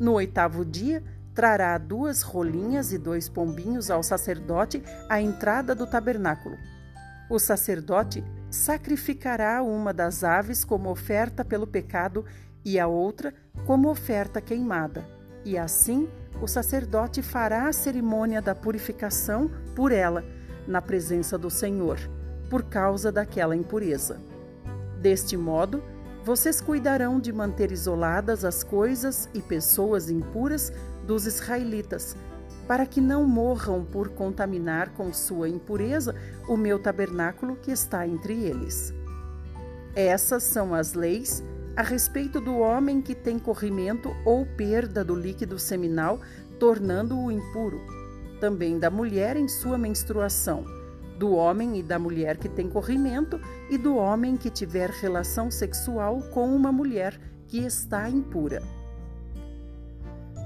No 0.01 0.15
oitavo 0.15 0.65
dia, 0.65 1.05
trará 1.35 1.77
duas 1.77 2.23
rolinhas 2.23 2.91
e 2.91 2.97
dois 2.97 3.29
pombinhos 3.29 3.91
ao 3.91 4.03
sacerdote 4.03 4.83
à 5.11 5.21
entrada 5.21 5.75
do 5.75 5.87
tabernáculo. 5.87 6.57
O 7.29 7.39
sacerdote 7.39 8.25
sacrificará 8.51 9.63
uma 9.63 9.93
das 9.93 10.25
aves 10.25 10.65
como 10.65 10.91
oferta 10.91 11.45
pelo 11.45 11.67
pecado 11.67 12.25
e 12.65 12.81
a 12.81 12.87
outra 12.87 13.35
como 13.67 13.91
oferta 13.91 14.41
queimada. 14.41 15.05
E 15.45 15.59
assim 15.59 16.09
o 16.41 16.47
sacerdote 16.47 17.21
fará 17.21 17.69
a 17.69 17.73
cerimônia 17.73 18.41
da 18.41 18.55
purificação 18.55 19.51
por 19.77 19.93
ela, 19.93 20.25
na 20.67 20.81
presença 20.81 21.37
do 21.37 21.51
Senhor, 21.51 21.99
por 22.49 22.63
causa 22.63 23.13
daquela 23.13 23.55
impureza. 23.55 24.19
Deste 24.99 25.37
modo, 25.37 25.83
vocês 26.25 26.61
cuidarão 26.61 27.19
de 27.19 27.33
manter 27.33 27.73
isoladas 27.73 28.45
as 28.45 28.63
coisas 28.63 29.29
e 29.33 29.41
pessoas 29.41 30.11
impuras 30.11 30.73
dos 31.07 31.27
israelitas, 31.27 32.15
para 32.69 32.87
que 32.87 33.01
não 33.01 33.27
morram 33.27 33.85
por 33.85 34.11
contaminar 34.11 34.91
com 34.91 35.13
sua 35.13 35.49
impureza 35.49 36.15
o 36.49 36.57
meu 36.57 36.79
tabernáculo 36.79 37.57
que 37.57 37.71
está 37.71 38.07
entre 38.07 38.45
eles. 38.45 38.93
Essas 39.95 40.43
são 40.43 40.75
as 40.75 40.93
leis 40.93 41.43
a 41.75 41.83
respeito 41.83 42.41
do 42.41 42.59
homem 42.59 43.01
que 43.01 43.15
tem 43.15 43.39
corrimento 43.39 44.15
ou 44.25 44.45
perda 44.45 45.03
do 45.03 45.15
líquido 45.15 45.59
seminal, 45.59 46.21
tornando-o 46.59 47.31
impuro, 47.33 47.81
também 48.41 48.79
da 48.79 48.91
mulher 48.91 49.37
em 49.37 49.49
sua 49.49 49.79
menstruação 49.79 50.80
do 51.21 51.33
homem 51.33 51.79
e 51.79 51.83
da 51.83 51.99
mulher 51.99 52.39
que 52.39 52.49
tem 52.49 52.67
corrimento 52.67 53.39
e 53.69 53.77
do 53.77 53.95
homem 53.95 54.39
que 54.39 54.49
tiver 54.49 54.89
relação 54.89 55.51
sexual 55.51 56.23
com 56.33 56.57
uma 56.57 56.73
mulher 56.73 57.21
que 57.47 57.59
está 57.59 58.09
impura. 58.09 58.63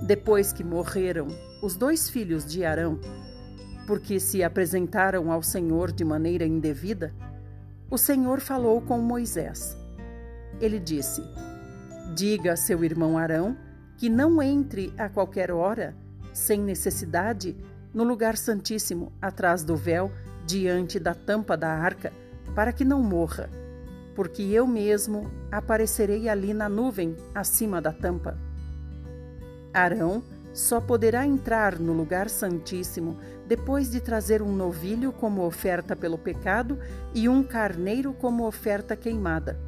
Depois 0.05 0.53
que 0.53 0.65
morreram 0.65 1.29
os 1.63 1.77
dois 1.77 2.11
filhos 2.11 2.45
de 2.45 2.65
Arão, 2.65 2.99
porque 3.87 4.19
se 4.19 4.43
apresentaram 4.43 5.31
ao 5.31 5.45
Senhor 5.45 5.93
de 5.93 6.05
maneira 6.05 6.45
indevida, 6.45 7.15
o 7.89 7.97
Senhor 7.97 8.41
falou 8.41 8.83
com 8.83 8.99
Moisés. 8.99 9.77
Ele 10.61 10.81
disse: 10.81 11.23
Diga 12.17 12.55
a 12.55 12.57
seu 12.57 12.83
irmão 12.83 13.17
Arão 13.17 13.57
que 13.97 14.09
não 14.09 14.43
entre 14.43 14.93
a 14.99 15.09
qualquer 15.09 15.53
hora, 15.53 15.95
sem 16.33 16.61
necessidade, 16.61 17.57
no 17.95 18.03
lugar 18.03 18.37
santíssimo, 18.37 19.13
atrás 19.23 19.63
do 19.63 19.77
véu 19.77 20.11
diante 20.47 20.99
da 20.99 21.15
tampa 21.15 21.57
da 21.57 21.69
arca, 21.69 22.13
para 22.55 22.73
que 22.73 22.85
não 22.85 23.03
morra. 23.03 23.49
porque 24.15 24.43
eu 24.43 24.67
mesmo 24.67 25.31
aparecerei 25.51 26.29
ali 26.29 26.55
na 26.55 26.69
nuvem 26.69 27.17
acima 27.35 27.81
da 27.81 27.93
tampa. 27.93 28.39
Arão 29.73 30.23
só 30.53 30.81
poderá 30.81 31.27
entrar 31.27 31.81
no 31.81 31.93
lugar 31.93 32.31
santíssimo 32.31 33.19
depois 33.47 33.91
de 33.91 34.01
trazer 34.01 34.41
um 34.41 34.55
novilho 34.55 35.13
como 35.13 35.45
oferta 35.45 35.97
pelo 35.97 36.17
pecado 36.17 36.79
e 37.13 37.29
um 37.29 37.43
carneiro 37.43 38.15
como 38.15 38.47
oferta 38.47 38.95
queimada. 38.95 39.59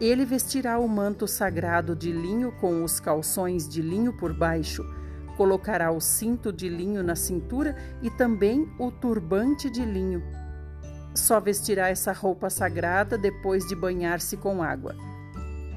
Ele 0.00 0.24
vestirá 0.24 0.78
o 0.78 0.88
manto 0.88 1.26
sagrado 1.26 1.96
de 1.96 2.12
linho 2.12 2.52
com 2.60 2.84
os 2.84 3.00
calções 3.00 3.68
de 3.68 3.82
linho 3.82 4.16
por 4.16 4.32
baixo, 4.32 4.84
colocará 5.36 5.90
o 5.90 6.00
cinto 6.00 6.52
de 6.52 6.68
linho 6.68 7.02
na 7.02 7.16
cintura 7.16 7.76
e 8.02 8.10
também 8.10 8.68
o 8.78 8.90
turbante 8.90 9.70
de 9.70 9.84
linho. 9.84 10.22
Só 11.14 11.38
vestirá 11.38 11.88
essa 11.88 12.12
roupa 12.12 12.50
sagrada 12.50 13.16
depois 13.16 13.66
de 13.66 13.76
banhar-se 13.76 14.36
com 14.36 14.62
água. 14.62 14.94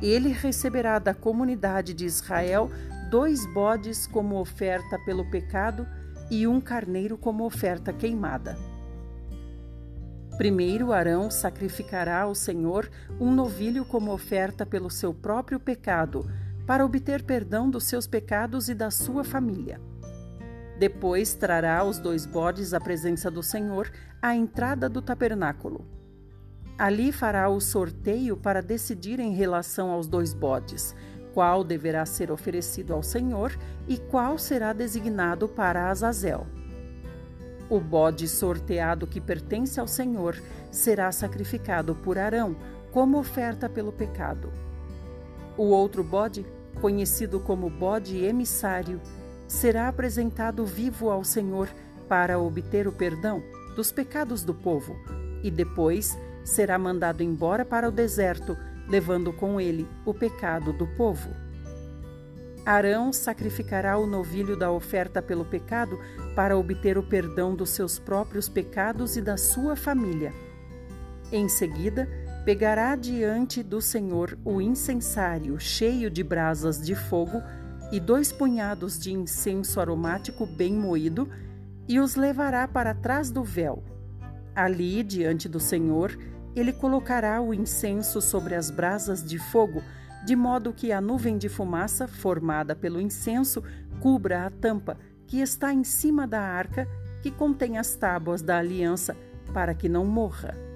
Ele 0.02 0.30
receberá 0.30 1.00
da 1.00 1.14
comunidade 1.14 1.94
de 1.94 2.06
Israel 2.06 2.70
dois 3.10 3.46
bodes 3.54 4.08
como 4.08 4.40
oferta 4.40 5.00
pelo 5.06 5.30
pecado 5.30 5.88
e 6.30 6.46
um 6.48 6.60
carneiro 6.60 7.18
como 7.18 7.46
oferta 7.46 7.94
queimada. 7.94 8.58
Primeiro, 10.38 10.94
Arão 10.94 11.32
sacrificará 11.32 12.22
ao 12.22 12.36
Senhor 12.36 12.90
um 13.20 13.32
novilho 13.32 13.84
como 13.84 14.12
oferta 14.12 14.66
pelo 14.66 14.90
seu 14.90 15.12
próprio 15.12 15.60
pecado, 15.60 16.30
para 16.68 16.86
obter 16.86 17.24
perdão 17.24 17.70
dos 17.70 17.86
seus 17.86 18.06
pecados 18.06 18.68
e 18.68 18.76
da 18.76 18.92
sua 18.92 19.24
família. 19.24 19.80
Depois 20.78 21.34
trará 21.34 21.84
os 21.84 21.98
dois 21.98 22.26
bodes 22.26 22.74
à 22.74 22.80
presença 22.80 23.32
do 23.32 23.42
Senhor 23.42 23.90
à 24.22 24.36
entrada 24.36 24.88
do 24.90 25.02
tabernáculo. 25.02 25.88
Ali 26.78 27.12
fará 27.12 27.50
o 27.50 27.60
sorteio 27.60 28.38
para 28.38 28.62
decidir 28.62 29.20
em 29.20 29.34
relação 29.34 29.90
aos 29.90 30.08
dois 30.08 30.34
bodes, 30.34 30.94
qual 31.34 31.64
deverá 31.64 32.06
ser 32.06 32.32
oferecido 32.32 32.94
ao 32.94 33.02
Senhor 33.02 33.58
e 33.88 33.98
qual 33.98 34.38
será 34.38 34.74
designado 34.74 35.48
para 35.48 35.90
Azazel. 35.90 36.46
O 37.70 37.80
bode 37.80 38.28
sorteado 38.28 39.08
que 39.08 39.20
pertence 39.20 39.80
ao 39.80 39.88
Senhor 39.88 40.36
será 40.70 41.12
sacrificado 41.12 41.96
por 41.96 42.18
Arão 42.18 42.56
como 42.92 43.18
oferta 43.18 43.68
pelo 43.68 43.92
pecado. 43.92 44.52
O 45.58 45.64
outro 45.66 46.04
bode, 46.04 46.46
conhecido 46.78 47.40
como 47.40 47.70
bode 47.70 48.24
emissário, 48.24 49.02
será 49.48 49.88
apresentado 49.88 50.66
vivo 50.66 51.10
ao 51.10 51.24
Senhor 51.24 51.70
para 52.08 52.40
obter 52.40 52.88
o 52.88 52.92
perdão 52.92 53.44
dos 53.76 53.92
pecados 53.92 54.44
do 54.44 54.54
povo 54.54 54.96
e 55.44 55.52
depois 55.52 56.18
será 56.44 56.78
mandado 56.78 57.22
embora 57.22 57.66
para 57.66 57.88
o 57.88 57.92
deserto 57.92 58.58
levando 58.88 59.34
com 59.34 59.60
ele 59.60 59.88
o 60.06 60.14
pecado 60.14 60.72
do 60.72 60.88
povo. 60.88 61.30
Arão 62.66 63.14
sacrificará 63.14 63.98
o 63.98 64.06
novilho 64.06 64.58
da 64.58 64.72
oferta 64.72 65.22
pelo 65.22 65.46
pecado 65.46 66.00
para 66.36 66.58
obter 66.58 66.98
o 66.98 67.04
perdão 67.04 67.56
dos 67.56 67.70
seus 67.70 67.98
próprios 67.98 68.50
pecados 68.50 69.16
e 69.16 69.22
da 69.22 69.38
sua 69.38 69.76
família. 69.76 70.34
Em 71.32 71.48
seguida, 71.48 72.10
pegará 72.48 72.96
diante 72.96 73.62
do 73.62 73.82
Senhor 73.82 74.40
o 74.46 74.62
incensário 74.62 75.60
cheio 75.60 76.10
de 76.10 76.24
brasas 76.24 76.82
de 76.82 76.96
fogo 76.96 77.44
e 77.92 78.00
dois 78.00 78.32
punhados 78.32 78.98
de 78.98 79.12
incenso 79.12 79.82
aromático 79.82 80.46
bem 80.46 80.74
moído 80.74 81.28
e 81.90 82.00
os 82.00 82.16
levará 82.16 82.66
para 82.66 82.94
trás 82.94 83.30
do 83.30 83.44
véu. 83.44 83.84
Ali, 84.56 85.04
diante 85.04 85.50
do 85.50 85.60
Senhor, 85.60 86.18
ele 86.56 86.72
colocará 86.72 87.42
o 87.42 87.54
incenso 87.54 88.22
sobre 88.22 88.56
as 88.56 88.72
brasas 88.72 89.22
de 89.22 89.38
fogo, 89.38 89.84
de 90.26 90.34
modo 90.34 90.72
que 90.72 90.94
a 90.94 91.02
nuvem 91.02 91.38
de 91.38 91.50
fumaça 91.50 92.08
formada 92.08 92.74
pelo 92.74 93.02
incenso 93.02 93.62
cubra 94.00 94.46
a 94.46 94.50
tampa 94.50 94.98
que 95.28 95.42
está 95.42 95.74
em 95.74 95.84
cima 95.84 96.26
da 96.26 96.40
arca 96.40 96.88
que 97.22 97.30
contém 97.30 97.78
as 97.78 97.94
tábuas 97.98 98.42
da 98.42 98.58
aliança, 98.58 99.18
para 99.54 99.74
que 99.74 99.90
não 99.90 100.06
morra. 100.06 100.67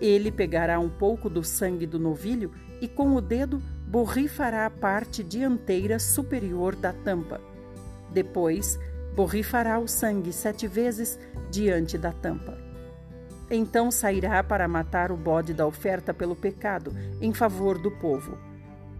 Ele 0.00 0.30
pegará 0.30 0.78
um 0.78 0.88
pouco 0.88 1.28
do 1.28 1.42
sangue 1.42 1.86
do 1.86 1.98
novilho 1.98 2.52
e 2.80 2.86
com 2.86 3.14
o 3.16 3.20
dedo 3.20 3.60
borrifará 3.86 4.66
a 4.66 4.70
parte 4.70 5.24
dianteira 5.24 5.98
superior 5.98 6.76
da 6.76 6.92
tampa. 6.92 7.40
Depois, 8.12 8.78
borrifará 9.14 9.78
o 9.78 9.88
sangue 9.88 10.32
sete 10.32 10.66
vezes 10.68 11.18
diante 11.50 11.98
da 11.98 12.12
tampa. 12.12 12.56
Então 13.50 13.90
sairá 13.90 14.44
para 14.44 14.68
matar 14.68 15.10
o 15.10 15.16
bode 15.16 15.54
da 15.54 15.66
oferta 15.66 16.12
pelo 16.12 16.36
pecado, 16.36 16.92
em 17.20 17.32
favor 17.32 17.78
do 17.78 17.90
povo. 17.90 18.38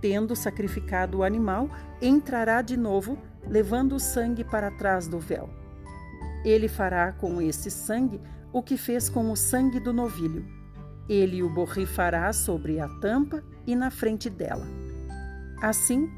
Tendo 0.01 0.35
sacrificado 0.35 1.19
o 1.19 1.23
animal, 1.23 1.69
entrará 2.01 2.63
de 2.63 2.77
novo, 2.77 3.19
levando 3.47 3.95
o 3.95 4.01
sangue 4.01 4.43
para 4.43 4.71
trás 4.71 5.07
do 5.07 5.19
véu. 5.19 5.51
Ele 6.45 6.67
fará 6.67 7.13
com 7.13 7.43
esse 7.43 7.71
sangue 7.71 8.21
o 8.53 8.63
que 8.63 8.77
fez 8.77 9.09
com 9.09 9.31
o 9.31 9.37
sangue 9.37 9.79
do 9.79 9.93
novilho. 9.93 10.58
Ele 11.09 11.43
o 11.43 11.49
borrifará 11.49 12.33
sobre 12.33 12.81
a 12.81 12.89
tampa 13.01 13.43
e 13.67 13.75
na 13.75 13.91
frente 13.91 14.29
dela. 14.29 14.67
Assim, 15.63 16.09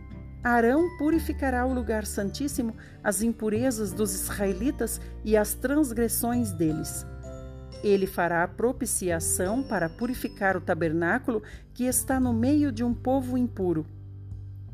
Arão 0.43 0.89
purificará 0.99 1.67
o 1.67 1.73
lugar 1.73 2.05
santíssimo, 2.05 2.75
as 3.03 3.23
impurezas 3.23 3.93
dos 3.93 4.15
israelitas 4.15 5.01
e 5.25 5.37
as 5.37 5.55
transgressões 5.55 6.53
deles 6.53 7.07
ele 7.83 8.07
fará 8.07 8.47
propiciação 8.47 9.63
para 9.63 9.89
purificar 9.89 10.57
o 10.57 10.61
tabernáculo 10.61 11.43
que 11.73 11.85
está 11.85 12.21
no 12.21 12.33
meio 12.33 12.71
de 12.71 12.85
um 12.85 12.93
povo 12.93 13.39
impuro. 13.39 13.87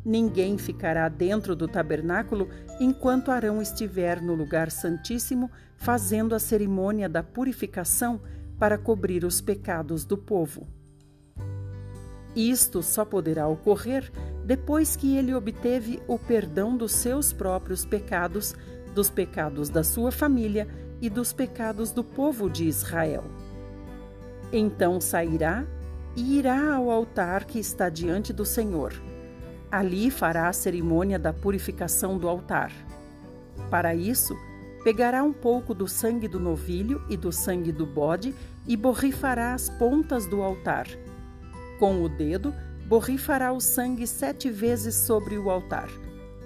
Ninguém 0.04 0.56
ficará 0.56 1.08
dentro 1.08 1.56
do 1.56 1.66
tabernáculo 1.66 2.48
enquanto 2.78 3.30
Arão 3.30 3.60
estiver 3.60 4.20
no 4.20 4.34
lugar 4.34 4.70
santíssimo 4.70 5.50
fazendo 5.76 6.34
a 6.34 6.38
cerimônia 6.38 7.08
da 7.08 7.22
purificação 7.22 8.20
para 8.58 8.78
cobrir 8.78 9.24
os 9.24 9.40
pecados 9.40 10.04
do 10.04 10.16
povo. 10.16 10.66
Isto 12.34 12.82
só 12.82 13.04
poderá 13.04 13.48
ocorrer 13.48 14.12
depois 14.44 14.94
que 14.94 15.16
ele 15.16 15.34
obteve 15.34 16.02
o 16.06 16.18
perdão 16.18 16.76
dos 16.76 16.92
seus 16.92 17.32
próprios 17.32 17.84
pecados, 17.84 18.54
dos 18.94 19.08
pecados 19.08 19.68
da 19.68 19.82
sua 19.82 20.12
família 20.12 20.68
e 21.00 21.08
dos 21.08 21.32
pecados 21.32 21.90
do 21.90 22.04
povo 22.04 22.48
de 22.48 22.64
Israel. 22.64 23.24
Então 24.52 25.00
sairá 25.00 25.66
e 26.14 26.38
irá 26.38 26.74
ao 26.74 26.90
altar 26.90 27.44
que 27.44 27.58
está 27.58 27.88
diante 27.88 28.32
do 28.32 28.44
Senhor. 28.44 28.92
Ali 29.70 30.10
fará 30.10 30.48
a 30.48 30.52
cerimônia 30.52 31.18
da 31.18 31.32
purificação 31.32 32.16
do 32.16 32.28
altar. 32.28 32.72
Para 33.70 33.94
isso, 33.94 34.36
pegará 34.86 35.24
um 35.24 35.32
pouco 35.32 35.74
do 35.74 35.88
sangue 35.88 36.28
do 36.28 36.38
novilho 36.38 37.04
e 37.08 37.16
do 37.16 37.32
sangue 37.32 37.72
do 37.72 37.84
bode 37.84 38.32
e 38.68 38.76
borrifará 38.76 39.52
as 39.52 39.68
pontas 39.68 40.28
do 40.28 40.42
altar. 40.42 40.86
Com 41.80 42.04
o 42.04 42.08
dedo, 42.08 42.54
borrifará 42.86 43.50
o 43.50 43.60
sangue 43.60 44.06
sete 44.06 44.48
vezes 44.48 44.94
sobre 44.94 45.36
o 45.36 45.50
altar. 45.50 45.88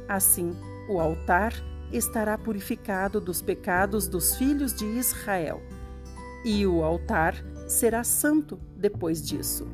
Assim, 0.08 0.56
o 0.88 0.98
altar 0.98 1.52
estará 1.92 2.38
purificado 2.38 3.20
dos 3.20 3.42
pecados 3.42 4.08
dos 4.08 4.34
filhos 4.34 4.72
de 4.72 4.86
Israel, 4.86 5.60
e 6.42 6.66
o 6.66 6.82
altar 6.82 7.34
será 7.68 8.02
santo 8.02 8.58
depois 8.74 9.20
disso. 9.22 9.68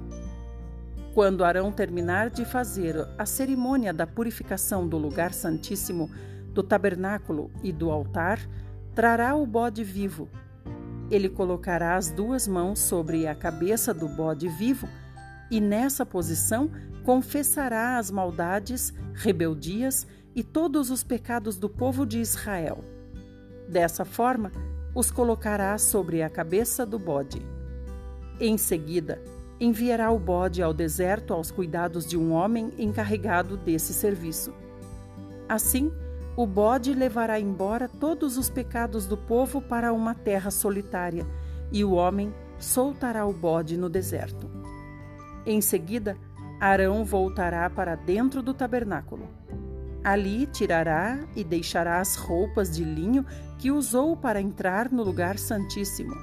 Quando 1.14 1.44
Arão 1.44 1.70
terminar 1.70 2.30
de 2.30 2.44
fazer 2.44 2.96
a 3.16 3.24
cerimônia 3.24 3.94
da 3.94 4.08
purificação 4.08 4.88
do 4.88 4.98
lugar 4.98 5.32
santíssimo, 5.32 6.10
do 6.56 6.62
tabernáculo 6.62 7.50
e 7.62 7.70
do 7.70 7.90
altar, 7.90 8.40
trará 8.94 9.36
o 9.36 9.46
bode 9.46 9.84
vivo. 9.84 10.26
Ele 11.10 11.28
colocará 11.28 11.96
as 11.96 12.10
duas 12.10 12.48
mãos 12.48 12.78
sobre 12.78 13.26
a 13.26 13.34
cabeça 13.34 13.92
do 13.92 14.08
bode 14.08 14.48
vivo 14.48 14.88
e, 15.50 15.60
nessa 15.60 16.06
posição, 16.06 16.70
confessará 17.04 17.98
as 17.98 18.10
maldades, 18.10 18.92
rebeldias 19.12 20.06
e 20.34 20.42
todos 20.42 20.90
os 20.90 21.04
pecados 21.04 21.58
do 21.58 21.68
povo 21.68 22.06
de 22.06 22.20
Israel. 22.20 22.82
Dessa 23.68 24.06
forma, 24.06 24.50
os 24.94 25.10
colocará 25.10 25.76
sobre 25.76 26.22
a 26.22 26.30
cabeça 26.30 26.86
do 26.86 26.98
bode. 26.98 27.42
Em 28.40 28.56
seguida, 28.56 29.22
enviará 29.60 30.10
o 30.10 30.18
bode 30.18 30.62
ao 30.62 30.72
deserto 30.72 31.34
aos 31.34 31.50
cuidados 31.50 32.06
de 32.06 32.16
um 32.16 32.32
homem 32.32 32.72
encarregado 32.78 33.58
desse 33.58 33.92
serviço. 33.92 34.54
Assim, 35.46 35.92
o 36.36 36.46
bode 36.46 36.92
levará 36.92 37.40
embora 37.40 37.88
todos 37.88 38.36
os 38.36 38.50
pecados 38.50 39.06
do 39.06 39.16
povo 39.16 39.62
para 39.62 39.92
uma 39.92 40.14
terra 40.14 40.50
solitária, 40.50 41.26
e 41.72 41.82
o 41.82 41.92
homem 41.92 42.32
soltará 42.58 43.24
o 43.24 43.32
bode 43.32 43.76
no 43.76 43.88
deserto. 43.88 44.48
Em 45.46 45.60
seguida, 45.60 46.16
Arão 46.60 47.04
voltará 47.04 47.68
para 47.70 47.94
dentro 47.94 48.42
do 48.42 48.52
tabernáculo. 48.52 49.28
Ali 50.04 50.46
tirará 50.46 51.26
e 51.34 51.42
deixará 51.42 52.00
as 52.00 52.16
roupas 52.16 52.76
de 52.76 52.84
linho 52.84 53.24
que 53.58 53.70
usou 53.70 54.16
para 54.16 54.40
entrar 54.40 54.90
no 54.92 55.02
lugar 55.02 55.38
santíssimo. 55.38 56.14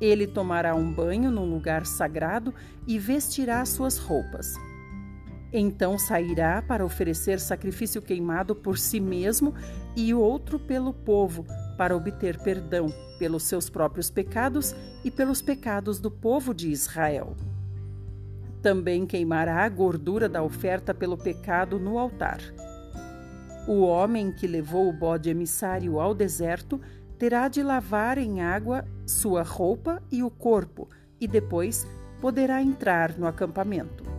Ele 0.00 0.26
tomará 0.26 0.74
um 0.74 0.92
banho 0.92 1.30
num 1.30 1.48
lugar 1.48 1.84
sagrado 1.84 2.54
e 2.86 2.98
vestirá 2.98 3.64
suas 3.64 3.98
roupas. 3.98 4.54
Então 5.52 5.98
sairá 5.98 6.60
para 6.60 6.84
oferecer 6.84 7.40
sacrifício 7.40 8.02
queimado 8.02 8.54
por 8.54 8.78
si 8.78 9.00
mesmo 9.00 9.54
e 9.96 10.12
outro 10.12 10.58
pelo 10.58 10.92
povo, 10.92 11.46
para 11.76 11.96
obter 11.96 12.38
perdão 12.38 12.92
pelos 13.18 13.44
seus 13.44 13.70
próprios 13.70 14.10
pecados 14.10 14.74
e 15.04 15.10
pelos 15.10 15.40
pecados 15.40 15.98
do 15.98 16.10
povo 16.10 16.52
de 16.52 16.70
Israel. 16.70 17.34
Também 18.62 19.06
queimará 19.06 19.64
a 19.64 19.68
gordura 19.68 20.28
da 20.28 20.42
oferta 20.42 20.92
pelo 20.92 21.16
pecado 21.16 21.78
no 21.78 21.98
altar. 21.98 22.40
O 23.66 23.82
homem 23.82 24.32
que 24.32 24.46
levou 24.46 24.88
o 24.88 24.92
bode 24.92 25.30
emissário 25.30 26.00
ao 26.00 26.14
deserto 26.14 26.80
terá 27.18 27.48
de 27.48 27.62
lavar 27.62 28.18
em 28.18 28.40
água 28.40 28.84
sua 29.06 29.42
roupa 29.42 30.02
e 30.10 30.22
o 30.22 30.30
corpo, 30.30 30.88
e 31.20 31.26
depois 31.26 31.86
poderá 32.20 32.62
entrar 32.62 33.16
no 33.18 33.26
acampamento. 33.26 34.17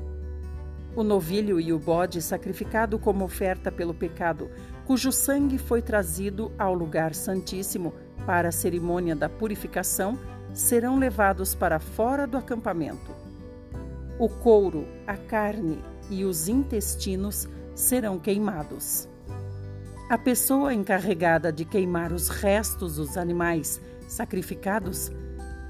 O 0.96 1.04
novilho 1.04 1.60
e 1.60 1.72
o 1.72 1.80
bode 1.80 2.22
sacrificado 2.22 2.98
como 2.98 3.24
oferta 3.24 3.72
pelo 3.72 3.94
pecado, 3.94 4.50
cujo 4.86 5.12
sangue 5.12 5.58
foi 5.58 5.82
trazido 5.82 6.52
ao 6.58 6.74
lugar 6.74 7.14
santíssimo 7.14 7.94
para 8.26 8.50
a 8.50 8.52
cerimônia 8.52 9.16
da 9.16 9.30
purificação, 9.30 10.18
serão 10.54 10.98
levados 10.98 11.54
para 11.54 11.80
fora 11.80 12.26
do 12.26 12.38
acampamento. 12.38 13.16
O 14.18 14.28
couro, 14.28 14.88
a 15.06 15.16
carne 15.16 15.80
e 16.10 16.26
os 16.26 16.48
intestinos 16.48 17.48
serão 17.76 18.20
queimados. 18.20 19.08
A 20.10 20.18
pessoa 20.18 20.74
encarregada 20.74 21.54
de 21.54 21.64
queimar 21.64 22.12
os 22.12 22.30
restos 22.30 22.96
dos 22.96 23.16
animais 23.16 23.80
sacrificados 24.08 25.12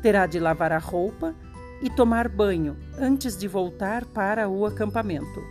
terá 0.01 0.25
de 0.25 0.39
lavar 0.39 0.71
a 0.71 0.77
roupa 0.77 1.35
e 1.81 1.89
tomar 1.89 2.27
banho 2.27 2.75
antes 2.97 3.37
de 3.37 3.47
voltar 3.47 4.05
para 4.05 4.49
o 4.49 4.65
acampamento. 4.65 5.43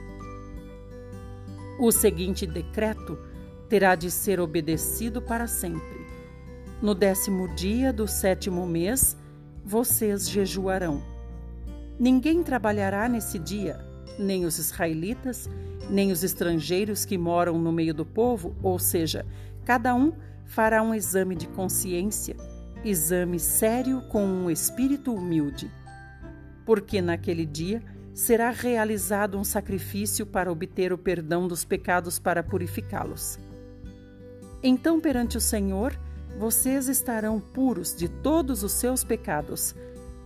O 1.78 1.92
seguinte 1.92 2.46
decreto 2.46 3.18
terá 3.68 3.94
de 3.94 4.10
ser 4.10 4.40
obedecido 4.40 5.22
para 5.22 5.46
sempre. 5.46 6.06
No 6.82 6.94
décimo 6.94 7.48
dia 7.54 7.92
do 7.92 8.06
sétimo 8.06 8.66
mês, 8.66 9.16
vocês 9.64 10.28
jejuarão. 10.28 11.02
Ninguém 11.98 12.42
trabalhará 12.42 13.08
nesse 13.08 13.38
dia, 13.38 13.84
nem 14.18 14.44
os 14.44 14.58
israelitas, 14.58 15.48
nem 15.90 16.12
os 16.12 16.22
estrangeiros 16.22 17.04
que 17.04 17.18
moram 17.18 17.58
no 17.58 17.72
meio 17.72 17.94
do 17.94 18.04
povo, 18.04 18.54
ou 18.62 18.78
seja, 18.78 19.26
cada 19.64 19.94
um 19.94 20.12
fará 20.46 20.82
um 20.82 20.94
exame 20.94 21.34
de 21.34 21.46
consciência, 21.48 22.36
exame 22.84 23.38
sério 23.38 24.02
com 24.08 24.24
um 24.24 24.50
espírito 24.50 25.12
humilde. 25.12 25.70
Porque 26.68 27.00
naquele 27.00 27.46
dia 27.46 27.82
será 28.12 28.50
realizado 28.50 29.38
um 29.38 29.42
sacrifício 29.42 30.26
para 30.26 30.52
obter 30.52 30.92
o 30.92 30.98
perdão 30.98 31.48
dos 31.48 31.64
pecados 31.64 32.18
para 32.18 32.42
purificá-los. 32.42 33.38
Então, 34.62 35.00
perante 35.00 35.38
o 35.38 35.40
Senhor, 35.40 35.98
vocês 36.38 36.86
estarão 36.86 37.40
puros 37.40 37.96
de 37.96 38.06
todos 38.06 38.62
os 38.62 38.72
seus 38.72 39.02
pecados. 39.02 39.74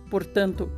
Portanto, 0.09 0.69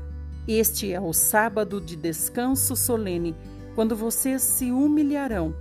este 0.48 0.94
é 0.94 1.02
o 1.02 1.14
sábado 1.14 1.82
de 1.82 1.96
descanso 1.96 2.76
solene, 2.76 3.36
quando 3.74 3.96
vocês 3.96 4.44
se 4.44 4.72
humilharão. 4.72 5.56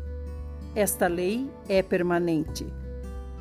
Esta 0.75 1.07
lei 1.07 1.51
é 1.67 1.83
permanente. 1.83 2.67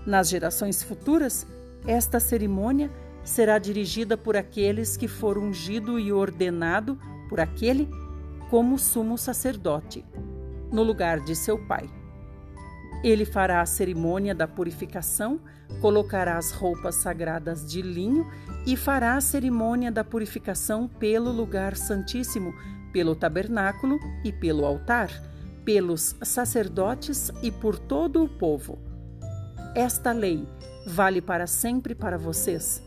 Nas 0.05 0.29
gerações 0.29 0.81
futuras, 0.81 1.45
esta 1.85 2.21
cerimônia 2.21 2.89
será 3.23 3.57
dirigida 3.57 4.17
por 4.17 4.35
aqueles 4.35 4.97
que 4.97 5.07
foram 5.07 5.43
ungido 5.43 5.99
e 5.99 6.11
ordenado 6.11 6.97
por 7.29 7.39
aquele 7.39 7.89
como 8.49 8.77
sumo 8.77 9.17
sacerdote, 9.17 10.05
no 10.71 10.83
lugar 10.83 11.19
de 11.19 11.35
seu 11.35 11.57
pai. 11.57 11.89
Ele 13.03 13.25
fará 13.25 13.61
a 13.61 13.65
cerimônia 13.65 14.33
da 14.33 14.47
purificação, 14.47 15.39
colocará 15.81 16.37
as 16.37 16.51
roupas 16.51 16.95
sagradas 16.95 17.69
de 17.69 17.81
linho 17.81 18.25
e 18.65 18.77
fará 18.77 19.15
a 19.15 19.21
cerimônia 19.21 19.91
da 19.91 20.03
purificação 20.03 20.87
pelo 20.87 21.31
lugar 21.31 21.75
santíssimo, 21.75 22.53
pelo 22.93 23.15
tabernáculo 23.15 23.99
e 24.23 24.31
pelo 24.31 24.65
altar, 24.65 25.09
pelos 25.65 26.15
sacerdotes 26.21 27.31
e 27.41 27.51
por 27.51 27.77
todo 27.77 28.23
o 28.23 28.29
povo. 28.29 28.77
Esta 29.75 30.11
lei 30.11 30.47
vale 30.85 31.21
para 31.21 31.47
sempre 31.47 31.95
para 31.95 32.17
vocês. 32.17 32.81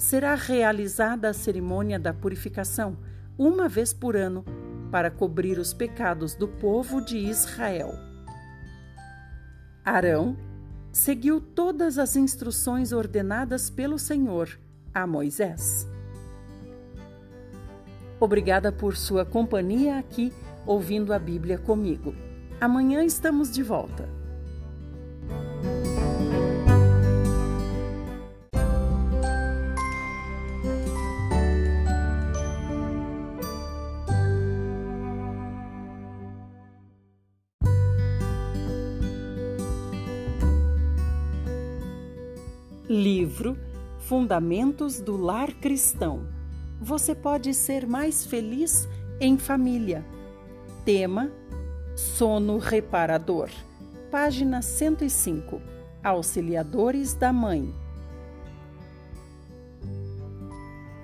Será 0.00 0.34
realizada 0.34 1.28
a 1.28 1.34
cerimônia 1.34 1.98
da 1.98 2.14
purificação 2.14 2.96
uma 3.36 3.68
vez 3.68 3.92
por 3.92 4.16
ano 4.16 4.42
para 4.90 5.10
cobrir 5.10 5.58
os 5.58 5.74
pecados 5.74 6.34
do 6.34 6.48
povo 6.48 7.02
de 7.02 7.18
Israel. 7.18 7.92
Arão 9.84 10.38
seguiu 10.90 11.38
todas 11.38 11.98
as 11.98 12.16
instruções 12.16 12.92
ordenadas 12.92 13.68
pelo 13.68 13.98
Senhor 13.98 14.58
a 14.92 15.06
Moisés. 15.06 15.86
Obrigada 18.18 18.72
por 18.72 18.96
sua 18.96 19.26
companhia 19.26 19.98
aqui, 19.98 20.32
ouvindo 20.64 21.12
a 21.12 21.18
Bíblia 21.18 21.58
comigo. 21.58 22.14
Amanhã 22.58 23.04
estamos 23.04 23.50
de 23.50 23.62
volta. 23.62 24.19
Fundamentos 44.10 45.00
do 45.00 45.16
Lar 45.16 45.54
Cristão. 45.60 46.26
Você 46.80 47.14
pode 47.14 47.54
ser 47.54 47.86
mais 47.86 48.26
feliz 48.26 48.88
em 49.20 49.38
família. 49.38 50.04
Tema: 50.84 51.30
Sono 51.94 52.58
Reparador. 52.58 53.48
Página 54.10 54.62
105. 54.62 55.62
Auxiliadores 56.02 57.14
da 57.14 57.32
Mãe. 57.32 57.72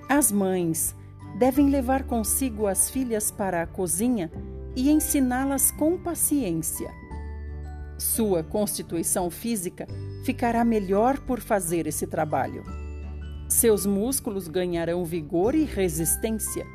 As 0.09 0.29
mães 0.29 0.93
devem 1.39 1.69
levar 1.69 2.03
consigo 2.03 2.67
as 2.67 2.89
filhas 2.89 3.31
para 3.31 3.61
a 3.61 3.67
cozinha 3.67 4.29
e 4.75 4.91
ensiná-las 4.91 5.71
com 5.71 5.97
paciência. 5.97 6.91
Sua 7.97 8.43
constituição 8.43 9.29
física 9.29 9.87
ficará 10.25 10.65
melhor 10.65 11.17
por 11.19 11.39
fazer 11.39 11.87
esse 11.87 12.05
trabalho. 12.05 12.85
Seus 13.47 13.85
músculos 13.85 14.47
ganharão 14.47 15.05
vigor 15.05 15.55
e 15.55 15.63
resistência, 15.63 16.65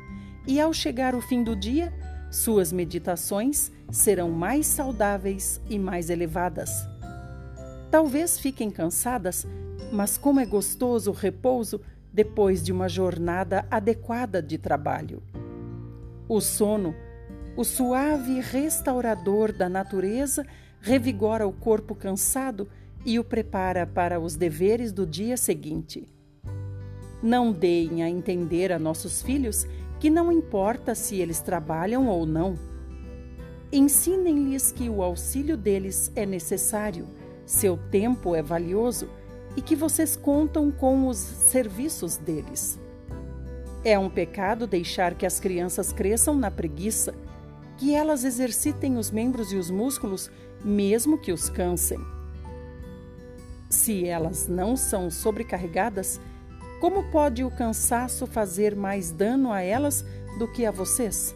e 0.47 0.59
ao 0.59 0.73
chegar 0.73 1.13
o 1.13 1.21
fim 1.21 1.43
do 1.43 1.55
dia, 1.55 1.93
suas 2.31 2.73
meditações 2.73 3.71
serão 3.91 4.31
mais 4.31 4.65
saudáveis 4.65 5.61
e 5.69 5.77
mais 5.77 6.09
elevadas. 6.09 6.71
Talvez 7.91 8.39
fiquem 8.39 8.71
cansadas, 8.71 9.45
mas 9.91 10.17
como 10.17 10.39
é 10.39 10.45
gostoso 10.47 11.11
o 11.11 11.13
repouso 11.13 11.79
depois 12.11 12.63
de 12.63 12.71
uma 12.71 12.89
jornada 12.89 13.67
adequada 13.69 14.41
de 14.41 14.57
trabalho. 14.57 15.21
O 16.27 16.41
sono, 16.41 16.95
o 17.55 17.63
suave 17.63 18.39
restaurador 18.39 19.53
da 19.53 19.69
natureza, 19.69 20.43
revigora 20.81 21.47
o 21.47 21.53
corpo 21.53 21.93
cansado 21.93 22.67
e 23.05 23.19
o 23.19 23.23
prepara 23.23 23.85
para 23.85 24.19
os 24.19 24.35
deveres 24.35 24.91
do 24.91 25.05
dia 25.05 25.37
seguinte. 25.37 26.11
Não 27.23 27.53
deem 27.53 28.03
a 28.03 28.09
entender 28.09 28.69
a 28.73 28.77
nossos 28.77 29.21
filhos 29.21 29.65
que 29.97 30.09
não 30.09 30.29
importa 30.29 30.93
se 30.93 31.21
eles 31.21 31.39
trabalham 31.39 32.09
ou 32.09 32.25
não. 32.25 32.59
Ensinem-lhes 33.71 34.73
que 34.73 34.89
o 34.89 35.01
auxílio 35.01 35.55
deles 35.55 36.11
é 36.17 36.25
necessário, 36.25 37.07
seu 37.45 37.77
tempo 37.89 38.35
é 38.35 38.41
valioso 38.41 39.07
e 39.55 39.61
que 39.61 39.73
vocês 39.73 40.17
contam 40.17 40.69
com 40.69 41.07
os 41.07 41.17
serviços 41.17 42.17
deles. 42.17 42.77
É 43.85 43.97
um 43.97 44.09
pecado 44.09 44.67
deixar 44.67 45.15
que 45.15 45.25
as 45.25 45.39
crianças 45.39 45.93
cresçam 45.93 46.35
na 46.35 46.51
preguiça, 46.51 47.15
que 47.77 47.95
elas 47.95 48.25
exercitem 48.25 48.97
os 48.97 49.09
membros 49.09 49.53
e 49.53 49.55
os 49.55 49.69
músculos, 49.69 50.29
mesmo 50.61 51.17
que 51.17 51.31
os 51.31 51.49
cansem. 51.49 51.99
Se 53.69 54.05
elas 54.05 54.49
não 54.49 54.75
são 54.75 55.09
sobrecarregadas, 55.09 56.19
como 56.83 57.01
pode 57.03 57.45
o 57.45 57.49
cansaço 57.49 58.27
fazer 58.27 58.75
mais 58.75 59.09
dano 59.09 59.53
a 59.53 59.61
elas 59.61 60.05
do 60.37 60.51
que 60.51 60.65
a 60.65 60.69
vocês? 60.69 61.33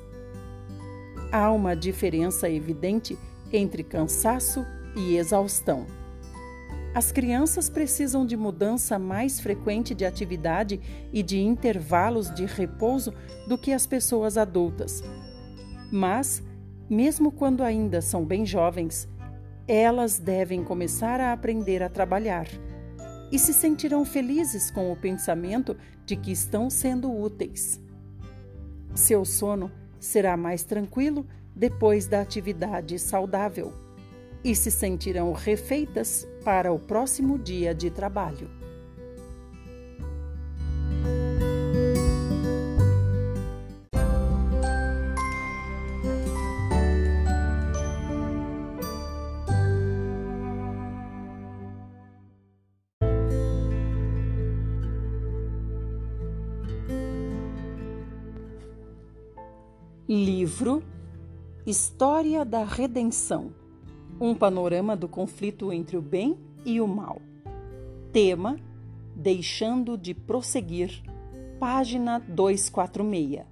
Há 1.31 1.49
uma 1.53 1.73
diferença 1.73 2.49
evidente 2.49 3.17
entre 3.53 3.81
cansaço 3.81 4.65
e 4.93 5.15
exaustão. 5.15 5.87
As 6.93 7.13
crianças 7.13 7.69
precisam 7.69 8.25
de 8.25 8.35
mudança 8.35 8.99
mais 8.99 9.39
frequente 9.39 9.95
de 9.95 10.03
atividade 10.03 10.81
e 11.13 11.23
de 11.23 11.39
intervalos 11.39 12.29
de 12.29 12.43
repouso 12.43 13.13
do 13.47 13.57
que 13.57 13.71
as 13.71 13.87
pessoas 13.87 14.37
adultas. 14.37 15.01
Mas, 15.89 16.43
mesmo 16.89 17.31
quando 17.31 17.63
ainda 17.63 18.01
são 18.01 18.25
bem 18.25 18.45
jovens, 18.45 19.07
elas 19.65 20.19
devem 20.19 20.61
começar 20.61 21.21
a 21.21 21.31
aprender 21.31 21.81
a 21.81 21.87
trabalhar 21.87 22.47
e 23.31 23.37
se 23.37 23.53
sentirão 23.53 24.05
felizes 24.05 24.71
com 24.71 24.91
o 24.91 24.95
pensamento 24.95 25.75
de 26.05 26.15
que 26.15 26.31
estão 26.31 26.69
sendo 26.69 27.11
úteis. 27.11 27.81
Seu 28.95 29.25
sono 29.25 29.71
será 29.99 30.37
mais 30.37 30.63
tranquilo 30.63 31.25
depois 31.55 32.07
da 32.07 32.21
atividade 32.21 32.97
saudável 32.99 33.73
e 34.43 34.55
se 34.55 34.71
sentirão 34.71 35.33
refeitas 35.33 36.27
para 36.43 36.71
o 36.71 36.79
próximo 36.79 37.37
dia 37.37 37.73
de 37.73 37.89
trabalho. 37.89 38.56
Livro 60.09 60.83
História 61.65 62.45
da 62.45 62.63
Redenção 62.63 63.51
Um 64.21 64.33
panorama 64.33 64.95
do 64.95 65.05
conflito 65.05 65.73
entre 65.73 65.97
o 65.97 66.01
bem 66.01 66.37
e 66.63 66.79
o 66.79 66.87
mal. 66.87 67.21
Tema 68.13 68.55
Deixando 69.13 69.97
de 69.97 70.13
prosseguir. 70.13 71.03
Página 71.59 72.19
246. 72.19 73.45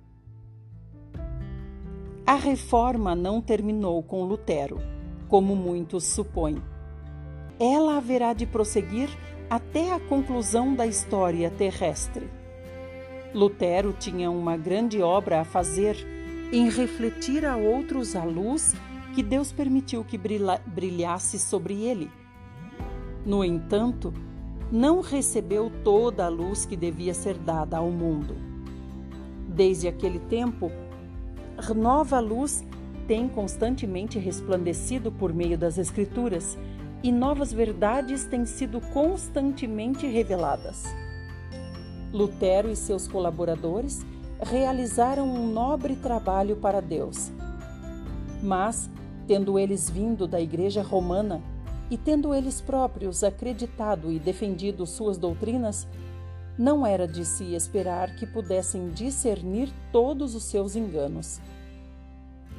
A 2.26 2.36
reforma 2.36 3.14
não 3.14 3.42
terminou 3.42 4.02
com 4.02 4.24
Lutero, 4.24 4.80
como 5.28 5.58
muitos 5.58 6.06
supõem. 6.06 6.64
Ela 7.60 7.98
haverá 7.98 8.32
de 8.32 8.46
prosseguir 8.46 9.10
até 9.50 9.92
a 9.92 10.00
conclusão 10.00 10.74
da 10.74 10.88
história 10.88 11.52
terrestre. 11.52 12.30
Lutero 13.34 13.92
tinha 13.92 14.32
uma 14.32 14.56
grande 14.56 15.02
obra 15.02 15.42
a 15.42 15.44
fazer 15.44 16.15
em 16.52 16.70
refletir 16.70 17.46
a 17.46 17.56
outros 17.56 18.16
a 18.16 18.24
luz 18.24 18.74
que 19.14 19.24
Deus 19.24 19.52
permitiu 19.52 20.04
que 20.04 20.18
brilhasse 20.18 21.40
sobre 21.40 21.84
ele. 21.84 22.12
No 23.26 23.44
entanto, 23.44 24.14
não 24.72 25.02
recebeu 25.02 25.72
toda 25.84 26.26
a 26.26 26.30
luz 26.30 26.66
que 26.66 26.76
devia 26.76 27.14
ser 27.14 27.38
dada 27.38 27.78
ao 27.78 27.90
mundo. 27.90 28.36
Desde 29.48 29.88
aquele 29.88 30.20
tempo, 30.20 30.72
nova 31.76 32.20
luz 32.20 32.64
tem 33.08 33.28
constantemente 33.28 34.20
resplandecido 34.20 35.12
por 35.12 35.34
meio 35.34 35.58
das 35.58 35.78
Escrituras 35.78 36.58
e 37.04 37.12
novas 37.12 37.54
verdades 37.54 38.26
têm 38.26 38.46
sido 38.46 38.82
constantemente 38.82 40.08
reveladas. 40.08 40.84
Lutero 42.12 42.70
e 42.70 42.76
seus 42.76 43.08
colaboradores 43.08 44.06
realizaram 44.42 45.28
um 45.28 45.48
nobre 45.48 45.96
trabalho 45.96 46.58
para 46.58 46.82
Deus. 46.82 47.32
Mas, 48.42 48.90
tendo 49.28 49.58
eles 49.58 49.90
vindo 49.90 50.28
da 50.28 50.40
Igreja 50.40 50.82
Romana 50.82 51.42
e 51.90 51.98
tendo 51.98 52.34
eles 52.34 52.62
próprios 52.62 53.24
acreditado 53.24 54.12
e 54.12 54.20
defendido 54.20 54.86
suas 54.86 55.18
doutrinas, 55.18 55.88
não 56.58 56.86
era 56.86 57.08
de 57.08 57.26
se 57.26 57.54
esperar 57.54 58.16
que 58.16 58.26
pudessem 58.26 58.90
discernir 58.90 59.74
todos 59.92 60.36
os 60.36 60.44
seus 60.44 60.76
enganos. 60.76 61.40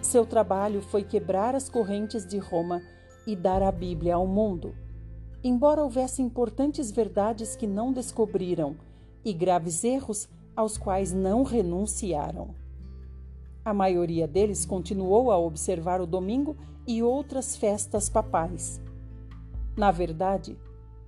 Seu 0.03 0.27
trabalho 0.27 0.83
foi 0.83 1.03
quebrar 1.03 1.55
as 1.55 1.69
correntes 1.69 2.27
de 2.27 2.39
Roma 2.39 2.83
e 3.27 3.35
dar 3.35 3.63
a 3.63 3.73
Bíblia 3.73 4.15
ao 4.15 4.27
mundo. 4.27 4.75
Embora 5.43 5.83
houvesse 5.83 6.23
importantes 6.23 6.91
verdades 6.91 7.57
que 7.57 7.67
não 7.67 7.93
descobriram 7.93 8.77
e 9.25 9.33
graves 9.33 9.83
erros 9.83 10.29
aos 10.57 10.79
quais 10.79 11.13
não 11.13 11.43
renunciaram. 11.43 12.55
A 13.65 13.75
maioria 13.75 14.27
deles 14.27 14.65
continuou 14.65 15.31
a 15.31 15.39
observar 15.39 16.01
o 16.01 16.07
domingo 16.07 16.57
e 16.87 17.03
outras 17.03 17.57
festas 17.57 18.09
papais. 18.09 18.81
Na 19.77 19.91
verdade, 19.91 20.57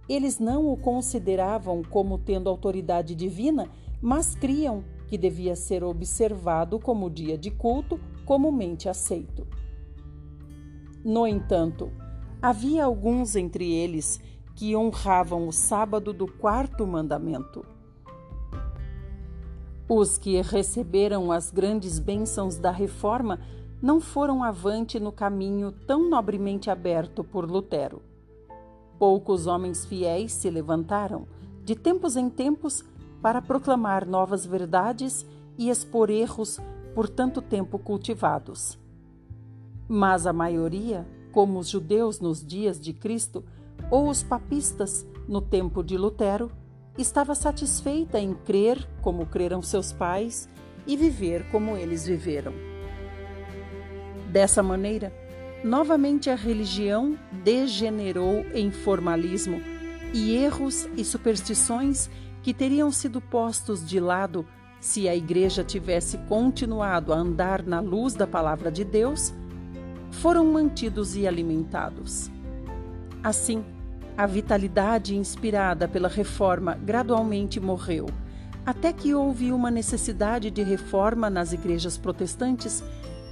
eles 0.09 0.39
não 0.39 0.71
o 0.71 0.77
consideravam 0.77 1.83
como 1.83 2.19
tendo 2.19 2.51
autoridade 2.51 3.15
divina, 3.15 3.71
mas 4.03 4.35
criam 4.35 4.85
que 5.07 5.17
devia 5.17 5.57
ser 5.57 5.83
observado 5.83 6.79
como 6.79 7.09
dia 7.09 7.39
de 7.39 7.51
culto 7.51 7.99
comumente 8.25 8.89
aceito. 8.89 9.47
No 11.05 11.27
entanto, 11.27 11.91
havia 12.43 12.85
alguns 12.85 13.37
entre 13.37 13.73
eles 13.73 14.21
que 14.55 14.77
honravam 14.77 15.47
o 15.47 15.53
sábado 15.53 16.13
do 16.13 16.27
quarto 16.27 16.87
mandamento 16.87 17.65
os 19.89 20.19
que 20.19 20.41
receberam 20.43 21.33
as 21.33 21.51
grandes 21.51 21.99
bênçãos 21.99 22.59
da 22.59 22.71
reforma 22.71 23.41
não 23.81 24.01
foram 24.01 24.43
avante 24.43 25.01
no 25.01 25.11
caminho 25.11 25.73
tão 25.87 26.11
nobremente 26.11 26.71
aberto 26.71 27.25
por 27.25 27.51
Lutero. 27.51 28.03
Poucos 28.99 29.47
homens 29.47 29.87
fiéis 29.87 30.33
se 30.33 30.51
levantaram, 30.51 31.27
de 31.65 31.75
tempos 31.75 32.17
em 32.17 32.29
tempos, 32.29 32.85
para 33.23 33.41
proclamar 33.41 34.07
novas 34.07 34.45
verdades 34.45 35.25
e 35.57 35.71
expor 35.71 36.11
erros 36.11 36.61
por 36.95 37.09
tanto 37.09 37.41
tempo 37.41 37.79
cultivados. 37.79 38.79
Mas 39.89 40.27
a 40.27 40.33
maioria, 40.33 41.07
como 41.33 41.59
os 41.59 41.69
judeus 41.69 42.21
nos 42.21 42.45
dias 42.45 42.79
de 42.79 42.93
Cristo 42.93 43.45
ou 43.91 44.09
os 44.09 44.23
papistas 44.23 45.07
no 45.27 45.41
tempo 45.41 45.83
de 45.83 45.97
Lutero, 45.97 46.51
estava 46.99 47.35
satisfeita 47.35 48.19
em 48.19 48.35
crer 48.35 48.87
como 49.01 49.25
creram 49.25 49.63
seus 49.63 49.93
pais 49.93 50.49
e 50.87 50.97
viver 50.97 51.49
como 51.51 51.77
eles 51.77 52.07
viveram. 52.07 52.53
Dessa 54.31 54.63
maneira, 54.63 55.13
novamente 55.65 56.29
a 56.29 56.35
religião 56.35 57.17
degenerou 57.45 58.45
em 58.53 58.71
formalismo 58.71 59.63
e 60.13 60.35
erros 60.35 60.89
e 60.97 61.05
superstições 61.05 62.11
que 62.43 62.53
teriam 62.53 62.91
sido 62.91 63.21
postos 63.21 63.87
de 63.87 64.01
lado 64.01 64.47
se 64.81 65.09
a 65.09 65.15
Igreja 65.15 65.65
tivesse 65.65 66.19
continuado 66.29 67.13
a 67.13 67.17
andar 67.17 67.65
na 67.65 67.81
luz 67.81 68.15
da 68.15 68.27
Palavra 68.27 68.71
de 68.71 68.85
Deus, 68.85 69.35
foram 70.11 70.47
mantidos 70.47 71.17
e 71.17 71.27
alimentados. 71.27 72.31
Assim, 73.23 73.65
a 74.19 74.27
vitalidade 74.27 75.17
inspirada 75.17 75.87
pela 75.87 76.09
reforma 76.09 76.75
gradualmente 76.75 77.61
morreu, 77.61 78.07
até 78.67 78.93
que 78.93 79.15
houve 79.15 79.53
uma 79.53 79.71
necessidade 79.71 80.51
de 80.51 80.61
reforma 80.65 81.31
nas 81.31 81.53
igrejas 81.53 81.97
protestantes 81.97 82.83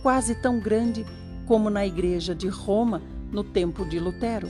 quase 0.00 0.36
tão 0.36 0.60
grande 0.60 1.04
como 1.44 1.68
na 1.68 1.84
igreja 1.84 2.36
de 2.36 2.46
Roma 2.46 3.02
no 3.32 3.42
tempo 3.42 3.84
de 3.84 3.98
Lutero. 3.98 4.46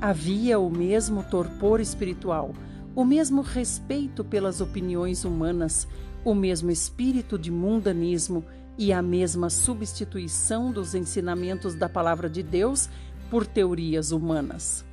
Havia 0.00 0.58
o 0.58 0.70
mesmo 0.70 1.22
torpor 1.24 1.78
espiritual, 1.78 2.54
o 2.96 3.04
mesmo 3.04 3.42
respeito 3.42 4.24
pelas 4.24 4.62
opiniões 4.62 5.26
humanas, 5.26 5.86
o 6.24 6.34
mesmo 6.34 6.70
espírito 6.70 7.38
de 7.38 7.50
mundanismo 7.50 8.46
e 8.78 8.94
a 8.94 9.02
mesma 9.02 9.50
substituição 9.50 10.72
dos 10.72 10.94
ensinamentos 10.94 11.74
da 11.74 11.86
palavra 11.86 12.30
de 12.30 12.42
Deus 12.42 12.88
por 13.28 13.46
teorias 13.46 14.10
humanas. 14.10 14.90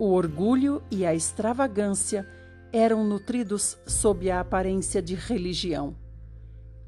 O 0.00 0.14
orgulho 0.14 0.82
e 0.90 1.04
a 1.04 1.14
extravagância 1.14 2.26
eram 2.72 3.04
nutridos 3.04 3.76
sob 3.86 4.30
a 4.30 4.40
aparência 4.40 5.02
de 5.02 5.14
religião. 5.14 5.94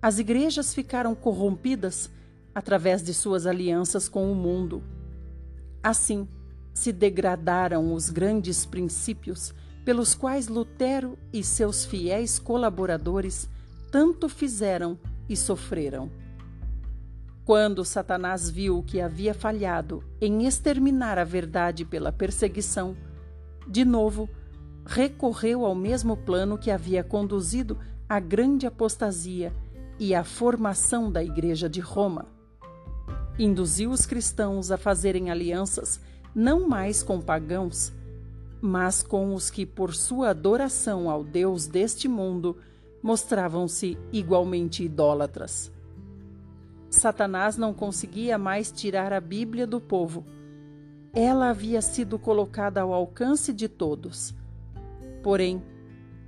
As 0.01 0.19
igrejas 0.19 0.73
ficaram 0.73 1.15
corrompidas 1.15 2.09
através 2.55 3.03
de 3.03 3.13
suas 3.13 3.47
alianças 3.47 4.09
com 4.09 4.33
o 4.33 4.35
mundo. 4.35 4.83
Assim, 5.83 6.27
se 6.73 6.91
degradaram 6.91 7.93
os 7.93 8.09
grandes 8.09 8.65
princípios 8.65 9.53
pelos 9.85 10.15
quais 10.15 10.49
Lutero 10.49 11.19
e 11.35 11.45
seus 11.45 11.85
fiéis 11.85 12.39
colaboradores 12.39 13.47
tanto 13.91 14.27
fizeram 14.27 14.99
e 15.29 15.37
sofreram. 15.37 16.11
Quando 17.45 17.85
Satanás 17.85 18.49
viu 18.49 18.85
que 18.85 19.01
havia 19.01 19.35
falhado 19.35 20.05
em 20.21 20.47
exterminar 20.47 21.19
a 21.19 21.25
verdade 21.25 21.85
pela 21.85 22.13
perseguição, 22.13 22.97
de 23.67 23.85
novo 23.85 24.31
recorreu 24.87 25.65
ao 25.65 25.75
mesmo 25.75 26.17
plano 26.17 26.57
que 26.57 26.71
havia 26.71 27.03
conduzido 27.03 27.79
à 28.09 28.21
grande 28.21 28.67
apostasia 28.67 29.53
e 29.99 30.15
à 30.15 30.23
formação 30.23 31.11
da 31.11 31.23
Igreja 31.23 31.69
de 31.69 31.81
Roma. 31.81 32.27
Induziu 33.39 33.91
os 33.91 34.07
cristãos 34.07 34.71
a 34.71 34.77
fazerem 34.77 35.31
alianças 35.31 36.01
não 36.35 36.69
mais 36.69 37.03
com 37.03 37.21
pagãos, 37.21 37.93
mas 38.61 39.03
com 39.03 39.35
os 39.35 39.51
que, 39.51 39.67
por 39.67 39.95
sua 39.95 40.31
adoração 40.31 41.11
ao 41.11 41.25
Deus 41.25 41.67
deste 41.67 42.07
mundo, 42.07 42.57
mostravam-se 43.03 43.99
igualmente 44.13 44.85
idólatras. 44.85 45.71
Satanás 46.93 47.57
não 47.57 47.73
conseguia 47.73 48.37
mais 48.37 48.71
tirar 48.71 49.15
a 49.15 49.21
Bíblia 49.21 49.67
do 49.67 49.81
povo. 49.81 50.27
Ela 51.15 51.49
havia 51.49 51.81
sido 51.81 52.19
colocada 52.19 52.83
ao 52.83 52.93
alcance 52.93 53.51
de 53.51 53.67
todos. 53.67 54.35
Porém, 55.23 55.63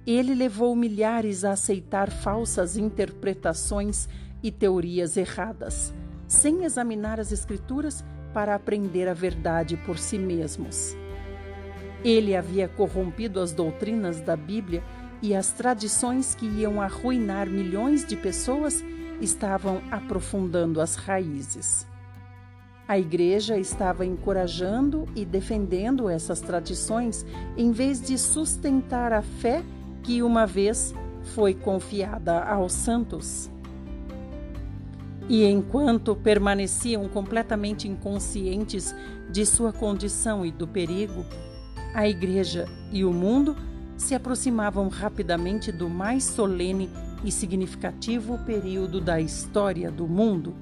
ele 0.07 0.35
levou 0.35 0.75
milhares 0.75 1.45
a 1.45 1.53
aceitar 1.53 2.11
falsas 2.11 2.79
interpretações 2.79 4.09
e 4.43 4.51
teorias 4.51 5.19
erradas, 5.19 5.95
sem 6.27 6.65
examinar 6.65 7.21
as 7.21 7.31
Escrituras 7.31 8.03
para 8.33 8.55
aprender 8.55 9.07
a 9.07 9.15
verdade 9.15 9.77
por 9.77 9.99
si 9.99 10.19
mesmos. 10.19 10.97
Ele 12.03 12.35
havia 12.35 12.69
corrompido 12.69 13.39
as 13.39 13.53
doutrinas 13.53 14.21
da 14.23 14.35
Bíblia 14.35 14.83
e 15.21 15.35
as 15.35 15.53
tradições 15.53 16.35
que 16.35 16.47
iam 16.47 16.81
arruinar 16.81 17.49
milhões 17.49 18.05
de 18.05 18.17
pessoas 18.17 18.83
estavam 19.21 19.81
aprofundando 19.91 20.81
as 20.81 20.97
raízes. 20.97 21.87
A 22.87 22.99
igreja 22.99 23.57
estava 23.57 24.05
encorajando 24.05 25.09
e 25.17 25.25
defendendo 25.25 26.09
essas 26.09 26.41
tradições 26.41 27.25
em 27.57 27.73
vez 27.73 28.01
de 28.01 28.19
sustentar 28.19 29.13
a 29.13 29.23
fé 29.23 29.63
que 30.03 30.23
uma 30.23 30.47
vez 30.47 30.95
foi 31.35 31.55
confiada 31.55 32.45
aos 32.45 32.73
santos. 32.73 33.51
E 35.29 35.45
enquanto 35.47 36.15
permaneciam 36.15 37.09
completamente 37.09 37.89
inconscientes 37.89 38.95
de 39.31 39.47
sua 39.47 39.73
condição 39.73 40.45
e 40.45 40.53
do 40.53 40.69
perigo, 40.69 41.25
a 41.95 42.07
igreja 42.07 42.67
e 42.93 43.05
o 43.05 43.13
mundo 43.13 43.57
se 43.97 44.15
aproximavam 44.15 44.89
rapidamente 44.89 45.73
do 45.73 45.89
mais 45.89 46.25
solene 46.25 46.91
e 47.25 47.33
significativo 47.33 48.39
período 48.45 49.01
da 49.01 49.21
história 49.21 49.91
do 49.91 50.07
mundo 50.07 50.55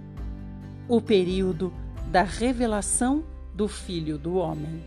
o 0.88 1.00
período 1.00 1.72
da 2.10 2.22
revelação 2.22 3.24
do 3.54 3.66
Filho 3.66 4.16
do 4.16 4.36
Homem. 4.36 4.82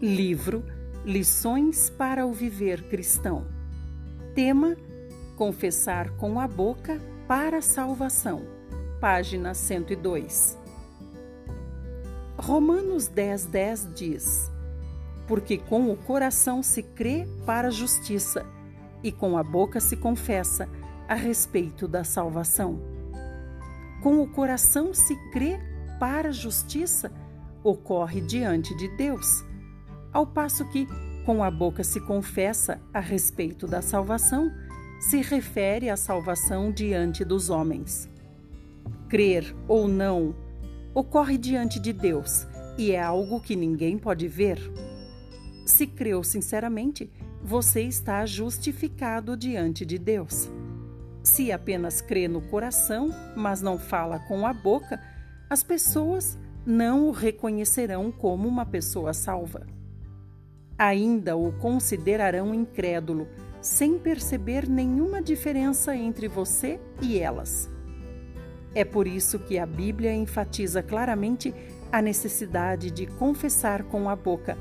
Livro 0.00 0.77
Lições 1.08 1.88
para 1.88 2.26
o 2.26 2.34
Viver 2.34 2.82
Cristão. 2.90 3.46
Tema: 4.34 4.76
Confessar 5.38 6.10
com 6.18 6.38
a 6.38 6.46
boca 6.46 7.00
para 7.26 7.56
a 7.56 7.62
salvação. 7.62 8.42
Página 9.00 9.54
102. 9.54 10.58
Romanos 12.36 13.08
10, 13.08 13.46
10 13.46 13.88
diz: 13.94 14.52
Porque 15.26 15.56
com 15.56 15.90
o 15.90 15.96
coração 15.96 16.62
se 16.62 16.82
crê 16.82 17.26
para 17.46 17.68
a 17.68 17.70
justiça, 17.70 18.44
e 19.02 19.10
com 19.10 19.38
a 19.38 19.42
boca 19.42 19.80
se 19.80 19.96
confessa 19.96 20.68
a 21.08 21.14
respeito 21.14 21.88
da 21.88 22.04
salvação. 22.04 22.82
Com 24.02 24.20
o 24.20 24.28
coração 24.28 24.92
se 24.92 25.16
crê 25.32 25.58
para 25.98 26.28
a 26.28 26.32
justiça, 26.32 27.10
ocorre 27.64 28.20
diante 28.20 28.76
de 28.76 28.94
Deus 28.94 29.47
ao 30.18 30.26
passo 30.26 30.64
que, 30.64 30.88
com 31.24 31.44
a 31.44 31.50
boca 31.50 31.84
se 31.84 32.00
confessa 32.00 32.80
a 32.92 32.98
respeito 32.98 33.68
da 33.68 33.80
salvação, 33.80 34.50
se 34.98 35.22
refere 35.22 35.88
à 35.88 35.96
salvação 35.96 36.72
diante 36.72 37.24
dos 37.24 37.50
homens. 37.50 38.10
Crer 39.08 39.54
ou 39.68 39.86
não 39.86 40.34
ocorre 40.92 41.38
diante 41.38 41.78
de 41.78 41.92
Deus 41.92 42.48
e 42.76 42.90
é 42.90 43.00
algo 43.00 43.40
que 43.40 43.54
ninguém 43.54 43.96
pode 43.96 44.26
ver. 44.26 44.58
Se 45.64 45.86
creu 45.86 46.24
sinceramente, 46.24 47.08
você 47.40 47.82
está 47.82 48.26
justificado 48.26 49.36
diante 49.36 49.86
de 49.86 49.98
Deus. 49.98 50.50
Se 51.22 51.52
apenas 51.52 52.00
crê 52.00 52.26
no 52.26 52.40
coração, 52.40 53.14
mas 53.36 53.62
não 53.62 53.78
fala 53.78 54.18
com 54.18 54.44
a 54.44 54.52
boca, 54.52 55.00
as 55.48 55.62
pessoas 55.62 56.36
não 56.66 57.06
o 57.06 57.12
reconhecerão 57.12 58.10
como 58.10 58.48
uma 58.48 58.66
pessoa 58.66 59.14
salva 59.14 59.77
ainda 60.78 61.36
o 61.36 61.52
considerarão 61.52 62.54
incrédulo, 62.54 63.26
sem 63.60 63.98
perceber 63.98 64.68
nenhuma 64.68 65.20
diferença 65.20 65.96
entre 65.96 66.28
você 66.28 66.78
e 67.02 67.18
elas. 67.18 67.68
É 68.74 68.84
por 68.84 69.08
isso 69.08 69.40
que 69.40 69.58
a 69.58 69.66
Bíblia 69.66 70.14
enfatiza 70.14 70.82
claramente 70.82 71.52
a 71.90 72.00
necessidade 72.00 72.90
de 72.90 73.06
confessar 73.06 73.82
com 73.82 74.08
a 74.08 74.14
boca, 74.14 74.56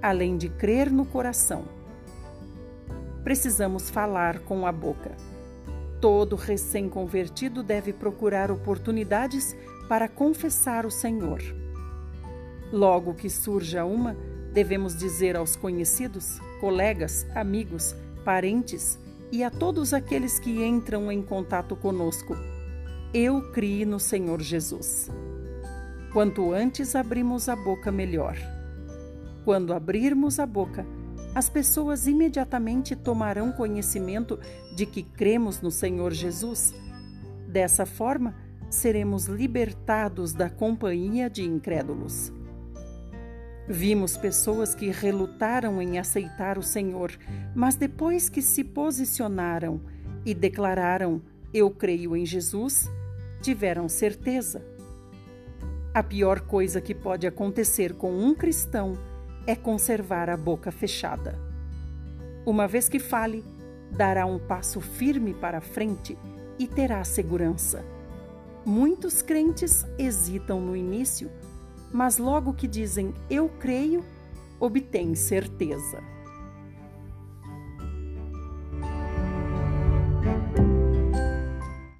além 0.00 0.38
de 0.38 0.48
crer 0.48 0.90
no 0.90 1.04
coração. 1.04 1.64
Precisamos 3.22 3.90
falar 3.90 4.38
com 4.40 4.66
a 4.66 4.72
boca. 4.72 5.14
Todo 6.00 6.36
recém-convertido 6.36 7.62
deve 7.62 7.92
procurar 7.92 8.50
oportunidades 8.50 9.54
para 9.86 10.08
confessar 10.08 10.86
o 10.86 10.90
Senhor. 10.90 11.42
Logo 12.72 13.12
que 13.12 13.28
surja 13.28 13.84
uma, 13.84 14.16
Devemos 14.52 14.96
dizer 14.96 15.36
aos 15.36 15.54
conhecidos, 15.54 16.40
colegas, 16.60 17.26
amigos, 17.34 17.94
parentes 18.24 18.98
e 19.30 19.44
a 19.44 19.50
todos 19.50 19.94
aqueles 19.94 20.38
que 20.38 20.64
entram 20.64 21.10
em 21.10 21.22
contato 21.22 21.76
conosco: 21.76 22.36
Eu 23.14 23.52
criei 23.52 23.84
no 23.84 24.00
Senhor 24.00 24.40
Jesus. 24.40 25.08
Quanto 26.12 26.52
antes 26.52 26.96
abrimos 26.96 27.48
a 27.48 27.54
boca, 27.54 27.92
melhor. 27.92 28.36
Quando 29.44 29.72
abrirmos 29.72 30.40
a 30.40 30.46
boca, 30.46 30.84
as 31.32 31.48
pessoas 31.48 32.08
imediatamente 32.08 32.96
tomarão 32.96 33.52
conhecimento 33.52 34.38
de 34.74 34.84
que 34.84 35.04
cremos 35.04 35.60
no 35.60 35.70
Senhor 35.70 36.12
Jesus. 36.12 36.74
Dessa 37.46 37.86
forma, 37.86 38.34
seremos 38.68 39.26
libertados 39.26 40.32
da 40.32 40.50
companhia 40.50 41.30
de 41.30 41.44
incrédulos. 41.44 42.32
Vimos 43.72 44.16
pessoas 44.16 44.74
que 44.74 44.90
relutaram 44.90 45.80
em 45.80 45.96
aceitar 45.96 46.58
o 46.58 46.62
Senhor, 46.62 47.12
mas 47.54 47.76
depois 47.76 48.28
que 48.28 48.42
se 48.42 48.64
posicionaram 48.64 49.80
e 50.26 50.34
declararam: 50.34 51.22
Eu 51.54 51.70
creio 51.70 52.16
em 52.16 52.26
Jesus, 52.26 52.90
tiveram 53.40 53.88
certeza. 53.88 54.60
A 55.94 56.02
pior 56.02 56.40
coisa 56.40 56.80
que 56.80 56.92
pode 56.92 57.28
acontecer 57.28 57.94
com 57.94 58.12
um 58.12 58.34
cristão 58.34 58.98
é 59.46 59.54
conservar 59.54 60.28
a 60.28 60.36
boca 60.36 60.72
fechada. 60.72 61.38
Uma 62.44 62.66
vez 62.66 62.88
que 62.88 62.98
fale, 62.98 63.44
dará 63.92 64.26
um 64.26 64.40
passo 64.40 64.80
firme 64.80 65.32
para 65.32 65.60
frente 65.60 66.18
e 66.58 66.66
terá 66.66 67.04
segurança. 67.04 67.84
Muitos 68.66 69.22
crentes 69.22 69.86
hesitam 69.96 70.60
no 70.60 70.74
início 70.74 71.30
mas 71.92 72.18
logo 72.18 72.52
que 72.54 72.68
dizem 72.68 73.14
eu 73.28 73.48
creio, 73.48 74.04
obtêm 74.58 75.14
certeza. 75.14 76.02